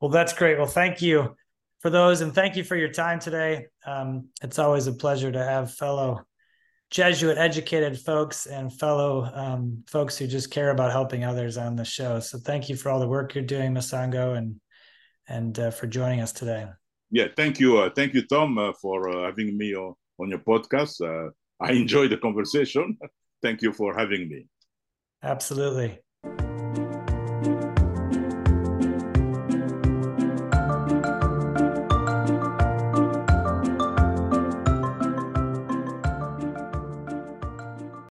well, 0.00 0.10
that's 0.10 0.32
great. 0.32 0.58
Well, 0.58 0.66
thank 0.66 1.00
you 1.00 1.36
for 1.78 1.88
those, 1.88 2.20
and 2.20 2.34
thank 2.34 2.56
you 2.56 2.64
for 2.64 2.74
your 2.74 2.90
time 2.90 3.20
today. 3.20 3.66
Um, 3.86 4.30
it's 4.42 4.58
always 4.58 4.88
a 4.88 4.94
pleasure 4.94 5.30
to 5.30 5.44
have 5.44 5.72
fellow 5.72 6.26
Jesuit 6.90 7.38
educated 7.38 7.96
folks 7.96 8.46
and 8.46 8.76
fellow 8.76 9.30
um, 9.32 9.84
folks 9.86 10.18
who 10.18 10.26
just 10.26 10.50
care 10.50 10.70
about 10.70 10.90
helping 10.90 11.22
others 11.22 11.56
on 11.56 11.76
the 11.76 11.84
show. 11.84 12.18
So, 12.18 12.38
thank 12.38 12.68
you 12.68 12.74
for 12.74 12.90
all 12.90 12.98
the 12.98 13.06
work 13.06 13.36
you're 13.36 13.44
doing, 13.44 13.72
Mosongo, 13.72 14.36
and 14.36 14.60
and 15.28 15.58
uh, 15.58 15.70
for 15.70 15.86
joining 15.86 16.20
us 16.20 16.32
today 16.32 16.66
yeah, 17.10 17.28
thank 17.36 17.58
you, 17.58 17.78
uh, 17.78 17.90
thank 17.90 18.14
you, 18.14 18.26
Tom, 18.26 18.58
uh, 18.58 18.72
for 18.72 19.08
uh, 19.08 19.26
having 19.26 19.56
me 19.56 19.74
on, 19.74 19.94
on 20.18 20.28
your 20.28 20.40
podcast. 20.40 21.00
Uh, 21.00 21.30
I 21.60 21.72
enjoyed 21.72 22.10
the 22.10 22.18
conversation. 22.18 22.98
thank 23.42 23.62
you 23.62 23.72
for 23.72 23.96
having 23.96 24.28
me. 24.28 24.46
Absolutely. 25.22 26.00